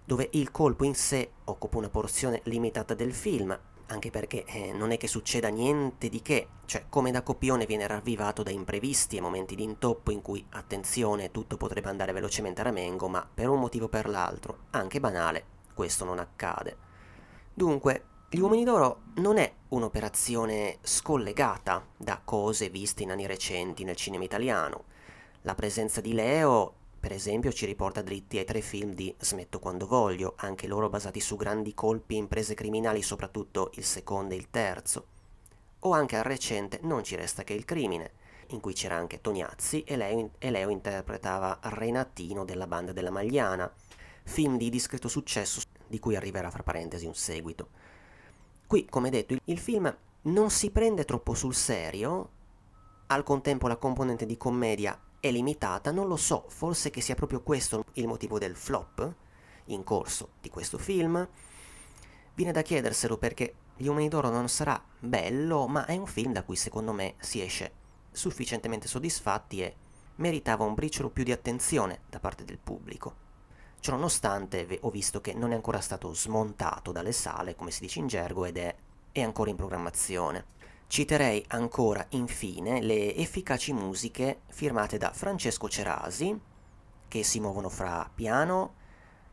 [0.07, 4.91] dove il colpo in sé occupa una porzione limitata del film, anche perché eh, non
[4.91, 9.21] è che succeda niente di che, cioè come da copione viene ravvivato da imprevisti e
[9.21, 13.59] momenti di intoppo in cui, attenzione, tutto potrebbe andare velocemente a ramengo, ma per un
[13.59, 15.43] motivo o per l'altro, anche banale,
[15.73, 16.77] questo non accade.
[17.53, 23.97] Dunque, Gli Uomini d'Oro non è un'operazione scollegata da cose viste in anni recenti nel
[23.97, 24.85] cinema italiano.
[25.41, 26.75] La presenza di Leo,
[27.07, 31.21] per esempio, ci riporta dritti ai tre film di Smetto quando voglio, anche loro basati
[31.21, 35.05] su grandi colpi e imprese criminali, soprattutto il secondo e il terzo.
[35.79, 38.11] O anche al recente Non ci resta che il crimine,
[38.47, 43.73] in cui c'era anche Tognazzi e Leo, e Leo interpretava Renatino della banda della Magliana,
[44.25, 47.69] film di discreto successo di cui arriverà fra parentesi un seguito.
[48.67, 52.31] Qui, come detto, il, il film non si prende troppo sul serio,
[53.07, 57.41] al contempo la componente di commedia è limitata, non lo so, forse che sia proprio
[57.41, 59.13] questo il motivo del flop
[59.65, 61.27] in corso di questo film.
[62.33, 66.43] Viene da chiederselo perché Gli Uomini d'Oro non sarà bello, ma è un film da
[66.43, 67.71] cui secondo me si esce
[68.11, 69.75] sufficientemente soddisfatti e
[70.15, 73.25] meritava un briciolo più di attenzione da parte del pubblico.
[73.79, 78.07] Ciononostante ho visto che non è ancora stato smontato dalle sale, come si dice in
[78.07, 78.75] gergo, ed è,
[79.11, 80.45] è ancora in programmazione.
[80.89, 86.39] Citerei ancora infine le efficaci musiche firmate da Francesco Cerasi,
[87.09, 88.73] che si muovono fra piano,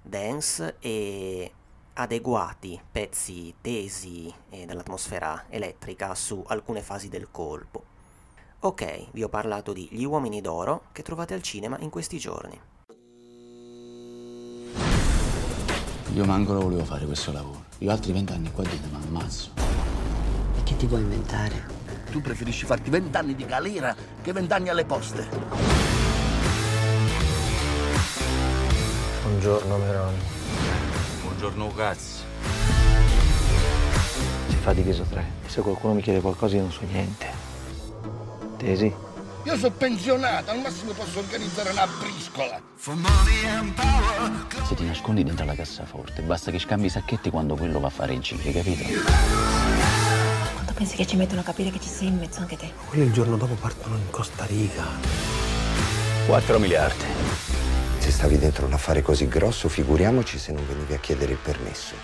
[0.03, 1.53] dance e
[1.95, 4.35] adeguati pezzi tesi
[4.67, 7.85] dall'atmosfera elettrica su alcune fasi del colpo.
[8.61, 12.61] Ok, vi ho parlato di Gli uomini d'oro che trovate al cinema in questi giorni.
[16.15, 17.65] Io manco lo volevo fare questo lavoro.
[17.79, 19.64] Io altri vent'anni qua dentro mi ammazzo.
[20.65, 21.67] Che ti vuoi inventare?
[22.11, 25.29] Tu preferisci farti vent'anni di galera che vent'anni alle poste.
[29.23, 30.17] Buongiorno, Meroni.
[31.23, 32.23] Buongiorno, cazzo.
[34.49, 35.33] Si fa diviso tre.
[35.45, 37.27] E se qualcuno mi chiede qualcosa io non so niente.
[38.57, 38.95] Tesi?
[39.43, 42.59] Io sono pensionato, al massimo posso organizzare una briscola.
[44.67, 47.91] Se ti nascondi dentro la cassaforte, basta che scambi i sacchetti quando quello va a
[47.91, 49.64] fare il giro, capito?
[50.75, 52.73] Pensi che ci mettono a capire che ci sei in mezzo anche te?
[52.89, 54.85] Quelli il giorno dopo partono in Costa Rica.
[56.27, 57.05] 4 miliardi.
[57.99, 61.95] Se stavi dentro un affare così grosso, figuriamoci se non venivi a chiedere il permesso.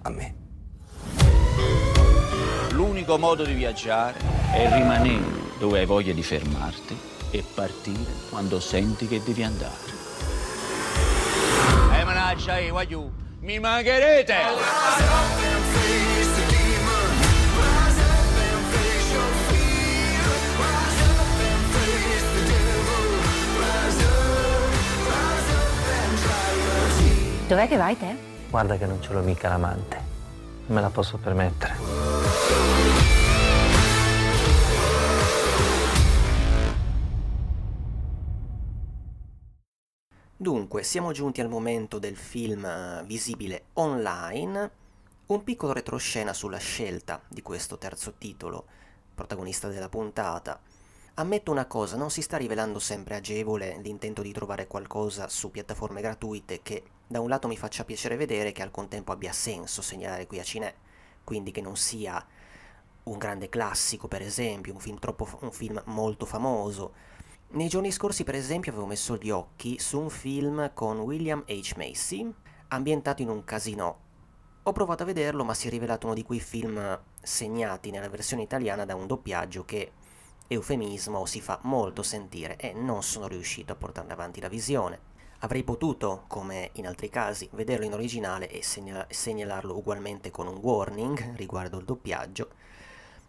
[0.00, 0.34] A me.
[2.70, 4.18] L'unico modo di viaggiare
[4.50, 6.98] è rimanere dove hai voglia di fermarti
[7.30, 9.92] e partire quando senti che devi andare.
[11.92, 16.13] E manaccia, io voglio, mi mancherete!
[27.46, 28.16] Dov'è che vai te?
[28.48, 29.96] Guarda che non ce l'ho mica l'amante.
[30.66, 31.74] Non me la posso permettere.
[40.34, 44.70] Dunque, siamo giunti al momento del film eh, visibile online.
[45.26, 48.64] Un piccolo retroscena sulla scelta di questo terzo titolo,
[49.14, 50.58] protagonista della puntata.
[51.16, 56.00] Ammetto una cosa, non si sta rivelando sempre agevole l'intento di trovare qualcosa su piattaforme
[56.00, 60.26] gratuite che da un lato mi faccia piacere vedere che al contempo abbia senso segnalare
[60.26, 60.74] qui a Cinè,
[61.22, 62.26] quindi che non sia
[63.04, 66.92] un grande classico per esempio, un film, troppo, un film molto famoso.
[67.50, 71.74] Nei giorni scorsi per esempio avevo messo gli occhi su un film con William H.
[71.76, 72.28] Macy,
[72.68, 73.98] ambientato in un casino.
[74.64, 78.42] Ho provato a vederlo ma si è rivelato uno di quei film segnati nella versione
[78.42, 79.92] italiana da un doppiaggio che
[80.46, 85.12] eufemismo si fa molto sentire e non sono riuscito a portarne avanti la visione.
[85.40, 90.56] Avrei potuto, come in altri casi, vederlo in originale e segnala- segnalarlo ugualmente con un
[90.56, 92.48] warning riguardo il doppiaggio,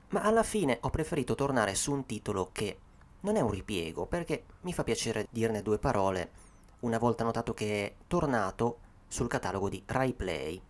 [0.10, 2.78] ma alla fine ho preferito tornare su un titolo che
[3.22, 6.44] non è un ripiego, perché mi fa piacere dirne due parole
[6.82, 10.62] una volta notato che è tornato sul catalogo di Rai Play,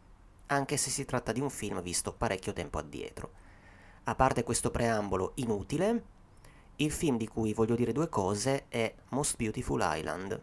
[0.48, 3.32] anche se si tratta di un film visto parecchio tempo addietro.
[4.06, 6.04] A parte questo preambolo inutile,
[6.78, 10.42] il film di cui voglio dire due cose è Most Beautiful Island.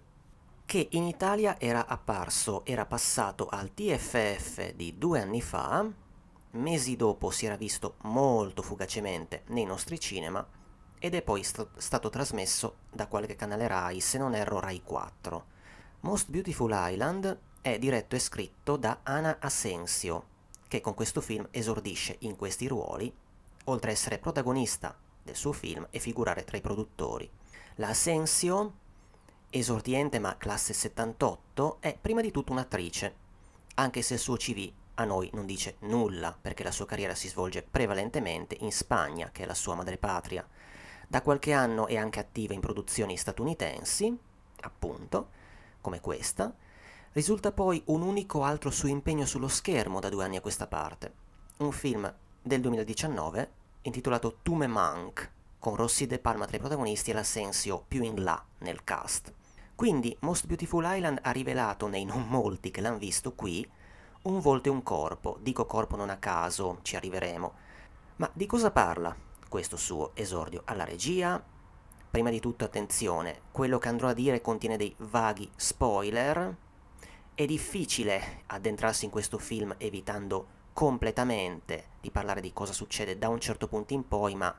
[0.64, 5.87] che in Italia era apparso, era passato al TFF di due anni fa,
[6.53, 10.47] mesi dopo si era visto molto fugacemente nei nostri cinema
[10.99, 15.45] ed è poi st- stato trasmesso da qualche canale Rai, se non erro Rai 4.
[16.01, 20.24] Most Beautiful Island è diretto e scritto da Ana Asensio,
[20.68, 23.12] che con questo film esordisce in questi ruoli,
[23.64, 27.30] oltre a essere protagonista del suo film e figurare tra i produttori.
[27.76, 28.74] La Asensio,
[29.50, 33.14] esordiente ma classe 78, è prima di tutto un'attrice,
[33.74, 37.28] anche se il suo CV a noi non dice nulla, perché la sua carriera si
[37.28, 40.46] svolge prevalentemente in Spagna, che è la sua madrepatria.
[41.08, 44.16] Da qualche anno è anche attiva in produzioni statunitensi,
[44.60, 45.28] appunto,
[45.80, 46.54] come questa.
[47.12, 51.12] Risulta poi un unico altro suo impegno sullo schermo da due anni a questa parte,
[51.58, 57.14] un film del 2019 intitolato Tu manque, con Rossi De Palma tra i protagonisti e
[57.14, 59.33] l'Assensio più in là nel cast.
[59.74, 63.68] Quindi Most Beautiful Island ha rivelato nei non molti che l'hanno visto qui
[64.22, 67.53] un volto e un corpo, dico corpo non a caso, ci arriveremo.
[68.16, 69.14] Ma di cosa parla
[69.49, 71.43] questo suo esordio alla regia?
[72.11, 76.57] Prima di tutto attenzione, quello che andrò a dire contiene dei vaghi spoiler.
[77.35, 83.40] È difficile addentrarsi in questo film evitando completamente di parlare di cosa succede da un
[83.40, 84.54] certo punto in poi, ma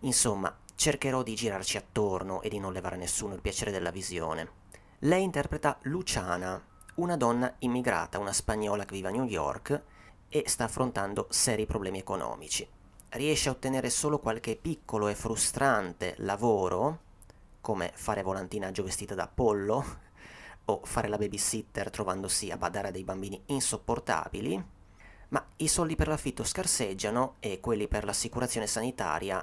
[0.00, 4.58] insomma cercherò di girarci attorno e di non levare a nessuno il piacere della visione.
[5.00, 6.62] Lei interpreta Luciana,
[6.96, 9.82] una donna immigrata, una spagnola che vive a New York
[10.28, 12.66] e sta affrontando seri problemi economici.
[13.10, 17.00] Riesce a ottenere solo qualche piccolo e frustrante lavoro,
[17.60, 19.84] come fare volantinaggio vestita da pollo
[20.66, 24.64] o fare la babysitter trovandosi a badare a dei bambini insopportabili,
[25.30, 29.42] ma i soldi per l'affitto scarseggiano e quelli per l'assicurazione sanitaria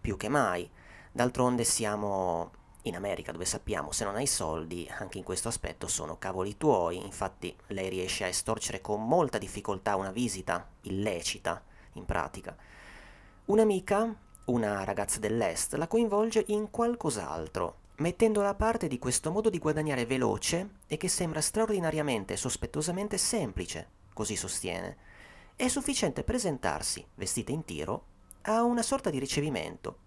[0.00, 0.68] più che mai.
[1.10, 6.18] D'altronde siamo in America dove sappiamo se non hai soldi, anche in questo aspetto sono
[6.18, 11.62] cavoli tuoi, infatti lei riesce a estorcere con molta difficoltà una visita illecita,
[11.94, 12.56] in pratica.
[13.46, 14.14] Un'amica,
[14.46, 20.06] una ragazza dell'Est, la coinvolge in qualcos'altro, mettendola a parte di questo modo di guadagnare
[20.06, 25.07] veloce e che sembra straordinariamente e sospettosamente semplice, così sostiene.
[25.60, 28.04] È sufficiente presentarsi, vestita in tiro,
[28.42, 29.98] a una sorta di ricevimento,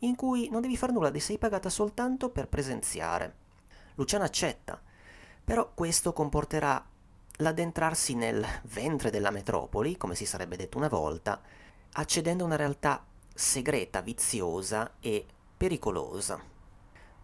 [0.00, 3.34] in cui non devi far nulla e sei pagata soltanto per presenziare.
[3.94, 4.78] Luciana accetta,
[5.42, 6.86] però questo comporterà
[7.36, 11.40] l'addentrarsi nel ventre della metropoli, come si sarebbe detto una volta,
[11.92, 13.02] accedendo a una realtà
[13.34, 15.24] segreta, viziosa e
[15.56, 16.38] pericolosa.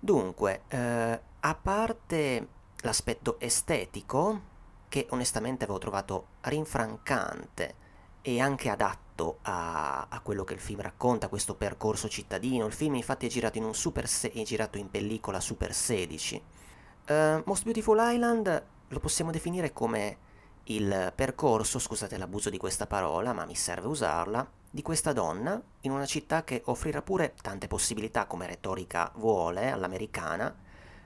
[0.01, 4.53] Dunque, eh, a parte l'aspetto estetico,
[4.95, 7.75] che onestamente avevo trovato rinfrancante
[8.23, 12.65] e anche adatto a, a, quello che il film racconta, questo percorso cittadino.
[12.67, 16.37] Il film infatti è girato in, se- è girato in pellicola Super 16.
[16.37, 20.19] Uh, eh, Most Beautiful Island lo possiamo definire come
[20.67, 25.91] il percorso, scusate l'abuso di questa parola, ma mi serve usarla, di questa donna in
[25.91, 30.57] una città che offrirà pure tante possibilità come retorica vuole all'americana,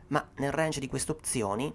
[0.08, 1.74] ma nel range di queste opzioni,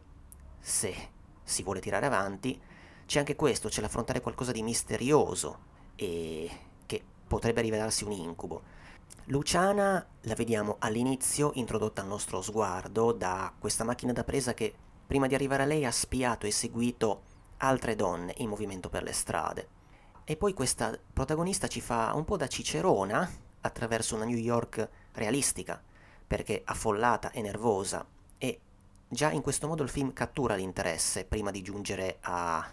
[0.59, 1.09] se
[1.43, 2.59] si vuole tirare avanti,
[3.05, 6.49] c'è anche questo, c'è l'affrontare qualcosa di misterioso e
[6.85, 8.61] che potrebbe rivelarsi un incubo.
[9.25, 14.73] Luciana la vediamo all'inizio introdotta al nostro sguardo da questa macchina da presa che
[15.05, 17.23] prima di arrivare a lei ha spiato e seguito
[17.57, 19.67] altre donne in movimento per le strade.
[20.25, 23.29] E poi questa protagonista ci fa un po' da cicerona
[23.61, 25.81] attraverso una New York realistica,
[26.25, 28.05] perché affollata e nervosa
[28.37, 28.59] e
[29.13, 32.67] Già in questo modo il film cattura l'interesse prima di giungere a,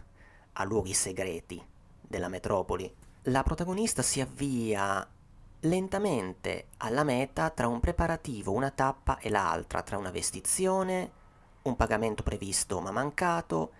[0.52, 1.62] a luoghi segreti
[2.00, 2.90] della metropoli.
[3.24, 5.06] La protagonista si avvia
[5.60, 11.10] lentamente alla meta tra un preparativo, una tappa e l'altra, tra una vestizione,
[11.64, 13.72] un pagamento previsto ma mancato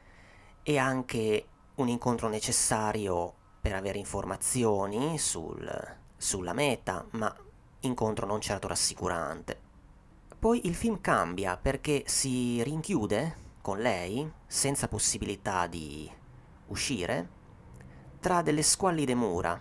[0.62, 1.46] e anche
[1.76, 7.34] un incontro necessario per avere informazioni sul, sulla meta, ma
[7.80, 9.69] incontro non certo rassicurante.
[10.40, 16.10] Poi il film cambia perché si rinchiude con lei, senza possibilità di
[16.68, 17.28] uscire,
[18.20, 19.60] tra delle squallide mura,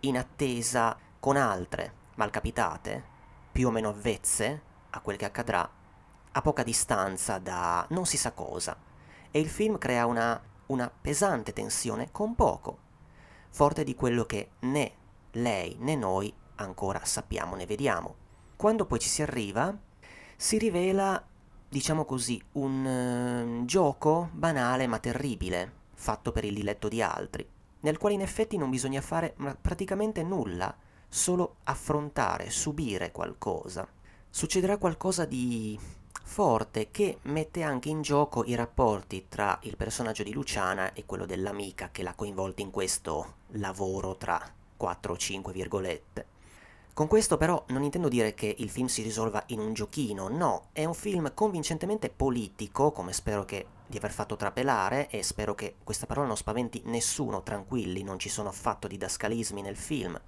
[0.00, 3.04] in attesa con altre malcapitate,
[3.52, 5.70] più o meno avvezze a quel che accadrà,
[6.32, 8.76] a poca distanza da non si sa cosa.
[9.30, 12.78] E il film crea una, una pesante tensione con poco,
[13.50, 14.92] forte di quello che né
[15.30, 18.16] lei né noi ancora sappiamo né vediamo.
[18.56, 19.72] Quando poi ci si arriva,
[20.36, 21.22] si rivela,
[21.68, 27.48] diciamo così, un uh, gioco banale ma terribile, fatto per il diletto di altri,
[27.80, 30.76] nel quale in effetti non bisogna fare praticamente nulla,
[31.08, 33.88] solo affrontare, subire qualcosa.
[34.28, 35.78] Succederà qualcosa di
[36.22, 41.24] forte che mette anche in gioco i rapporti tra il personaggio di Luciana e quello
[41.24, 44.38] dell'amica che l'ha coinvolta in questo lavoro tra
[44.76, 46.26] 4 o 5 virgolette.
[46.96, 50.68] Con questo però non intendo dire che il film si risolva in un giochino, no,
[50.72, 55.74] è un film convincentemente politico, come spero che di aver fatto trapelare e spero che
[55.84, 60.18] questa parola non spaventi nessuno, tranquilli, non ci sono affatto didascalismi nel film.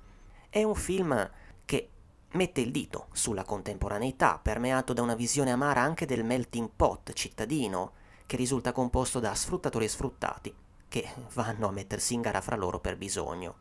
[0.51, 1.31] È un film
[1.65, 1.89] che
[2.33, 7.93] mette il dito sulla contemporaneità, permeato da una visione amara anche del melting pot cittadino,
[8.27, 10.55] che risulta composto da sfruttatori e sfruttati,
[10.87, 13.61] che vanno a mettersi in gara fra loro per bisogno.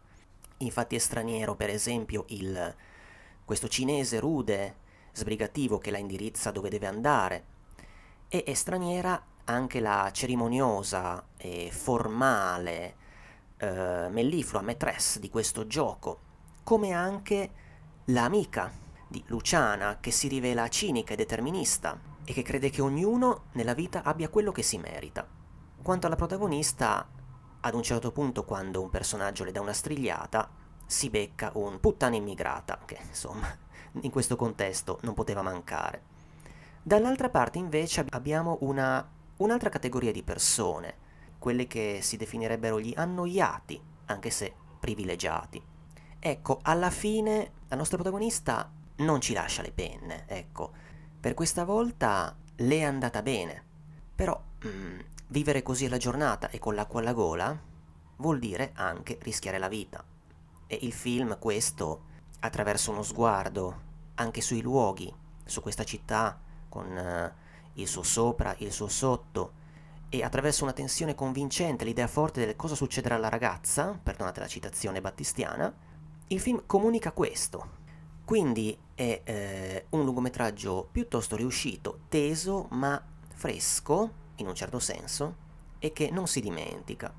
[0.57, 2.75] Infatti è straniero, per esempio, il
[3.47, 4.75] questo cinese rude,
[5.13, 7.45] sbrigativo che la indirizza dove deve andare,
[8.27, 12.95] e è straniera anche la cerimoniosa e formale
[13.55, 16.19] eh, melliflua maîtresse di questo gioco,
[16.63, 17.51] come anche
[18.07, 18.69] l'amica
[19.07, 24.03] di Luciana che si rivela cinica e determinista e che crede che ognuno nella vita
[24.03, 25.25] abbia quello che si merita.
[25.81, 27.07] Quanto alla protagonista,
[27.61, 32.15] ad un certo punto quando un personaggio le dà una strigliata, si becca un puttana
[32.15, 33.47] immigrata, che insomma
[34.01, 36.15] in questo contesto non poteva mancare.
[36.81, 39.05] Dall'altra parte invece abbiamo una,
[39.37, 41.05] un'altra categoria di persone,
[41.37, 45.61] quelle che si definirebbero gli annoiati, anche se privilegiati.
[46.17, 50.71] Ecco, alla fine la nostra protagonista non ci lascia le penne, ecco.
[51.19, 53.63] Per questa volta le è andata bene,
[54.15, 57.59] però mm, vivere così alla giornata e con l'acqua alla gola
[58.17, 60.03] vuol dire anche rischiare la vita.
[60.67, 62.03] E il film questo,
[62.39, 65.13] attraverso uno sguardo anche sui luoghi,
[65.45, 66.39] su questa città,
[66.69, 69.53] con uh, il suo sopra, il suo sotto,
[70.09, 75.01] e attraverso una tensione convincente, l'idea forte del cosa succederà alla ragazza, perdonate la citazione
[75.01, 75.73] battistiana,
[76.27, 77.75] il film comunica questo.
[78.23, 83.01] Quindi è eh, un lungometraggio piuttosto riuscito, teso ma
[83.33, 85.35] fresco, in un certo senso,
[85.79, 87.13] e che non si dimentica.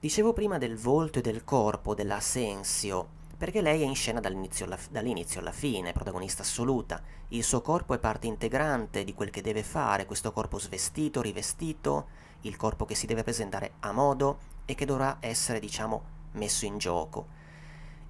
[0.00, 4.64] Dicevo prima del volto e del corpo della Sensio, perché lei è in scena dall'inizio
[4.64, 7.02] alla, dall'inizio alla fine, protagonista assoluta.
[7.28, 12.06] Il suo corpo è parte integrante di quel che deve fare, questo corpo svestito, rivestito,
[12.42, 16.78] il corpo che si deve presentare a modo e che dovrà essere, diciamo, messo in
[16.78, 17.26] gioco.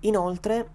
[0.03, 0.71] Inoltre,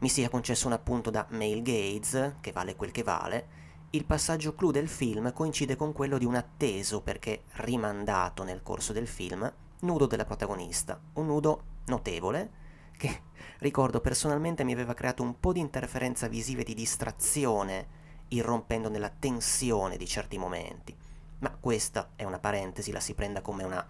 [0.00, 3.46] mi sia concesso un appunto da Male Gates, che vale quel che vale,
[3.90, 8.92] il passaggio clou del film coincide con quello di un atteso perché rimandato nel corso
[8.92, 9.48] del film
[9.80, 12.64] nudo della protagonista, un nudo notevole
[12.96, 13.22] che
[13.58, 19.10] ricordo personalmente mi aveva creato un po' di interferenza visiva e di distrazione, irrompendo nella
[19.10, 20.96] tensione di certi momenti.
[21.38, 23.86] Ma questa è una parentesi, la si prenda come una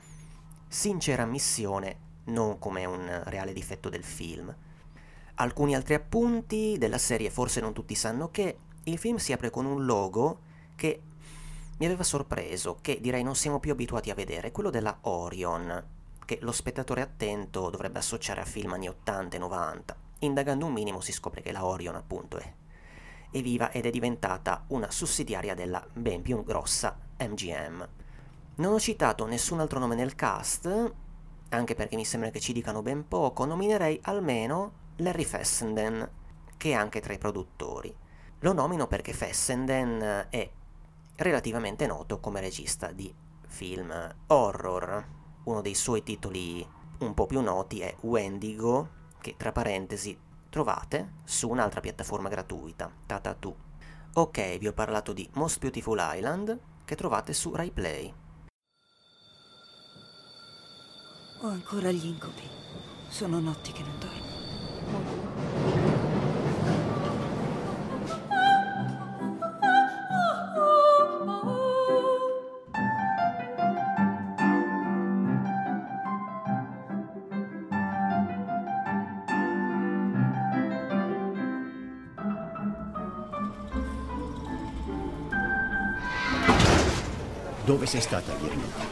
[0.68, 4.54] sincera ammissione, non come un reale difetto del film.
[5.36, 9.64] Alcuni altri appunti della serie, forse non tutti sanno che il film si apre con
[9.66, 10.40] un logo
[10.74, 11.02] che
[11.78, 15.84] mi aveva sorpreso, che direi non siamo più abituati a vedere, quello della Orion,
[16.24, 19.96] che lo spettatore attento dovrebbe associare a film anni 80 e 90.
[20.20, 22.52] Indagando un minimo si scopre che la Orion appunto è,
[23.30, 27.88] è viva ed è diventata una sussidiaria della ben più grossa MGM.
[28.56, 30.92] Non ho citato nessun altro nome nel cast,
[31.50, 36.10] anche perché mi sembra che ci dicano ben poco, nominerei almeno Larry Fessenden,
[36.56, 37.94] che è anche tra i produttori.
[38.40, 40.50] Lo nomino perché Fessenden è
[41.16, 43.12] relativamente noto come regista di
[43.46, 43.92] film
[44.28, 45.14] horror.
[45.44, 46.66] Uno dei suoi titoli
[46.98, 48.88] un po' più noti è Wendigo,
[49.20, 53.54] che tra parentesi trovate su un'altra piattaforma gratuita, Tatatu.
[54.14, 58.14] Ok, vi ho parlato di Most Beautiful Island, che trovate su RaiPlay.
[61.42, 62.48] Ho ancora gli incubi.
[63.08, 65.25] Sono notti che non dormo.
[87.86, 88.84] Dove sei stata ieri notte?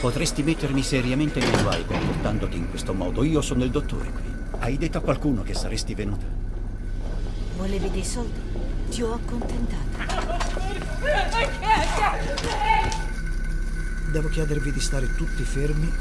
[0.00, 3.24] Potresti mettermi seriamente nei guai comportandoti in questo modo.
[3.24, 4.22] Io sono il dottore qui.
[4.60, 6.26] Hai detto a qualcuno che saresti venuta?
[7.56, 8.40] Volevi dei soldi?
[8.88, 10.28] Ti ho accontentata.
[14.12, 15.92] Devo chiedervi di stare tutti fermi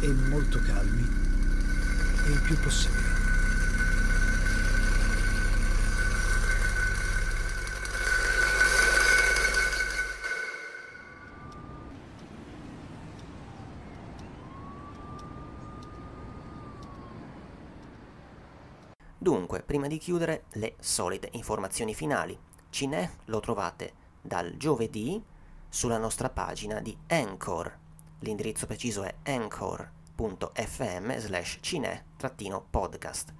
[0.00, 1.08] e molto calmi
[2.26, 3.14] il più possibile.
[19.24, 22.38] Dunque, prima di chiudere, le solite informazioni finali.
[22.70, 25.22] Cinè lo trovate dal giovedì
[25.68, 27.78] sulla nostra pagina di Anchor.
[28.20, 33.34] L'indirizzo preciso è anchor.fm slash cinè-podcast.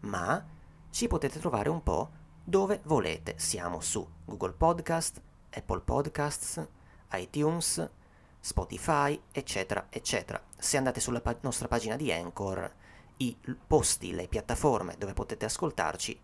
[0.00, 0.44] Ma
[0.90, 2.10] ci potete trovare un po'
[2.44, 3.34] dove volete.
[3.36, 5.20] Siamo su Google Podcast,
[5.50, 6.66] Apple Podcasts,
[7.12, 7.90] iTunes,
[8.38, 10.42] Spotify, eccetera, eccetera.
[10.56, 12.74] Se andate sulla pa- nostra pagina di Anchor,
[13.20, 16.20] i posti, le piattaforme dove potete ascoltarci,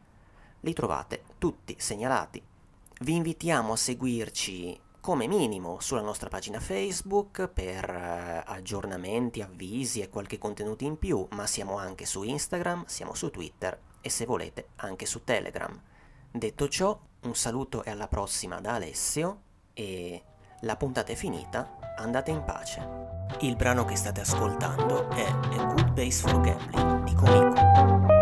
[0.61, 2.43] li trovate tutti segnalati.
[3.01, 10.09] Vi invitiamo a seguirci come minimo sulla nostra pagina Facebook per eh, aggiornamenti, avvisi e
[10.09, 14.71] qualche contenuto in più, ma siamo anche su Instagram, siamo su Twitter e se volete
[14.77, 15.81] anche su Telegram.
[16.33, 19.43] Detto ciò, un saluto e alla prossima da Alessio
[19.75, 20.23] e
[20.61, 23.05] la puntata è finita, andate in pace.
[23.41, 28.16] Il brano che state ascoltando è A Good Base for Gambling di Comico.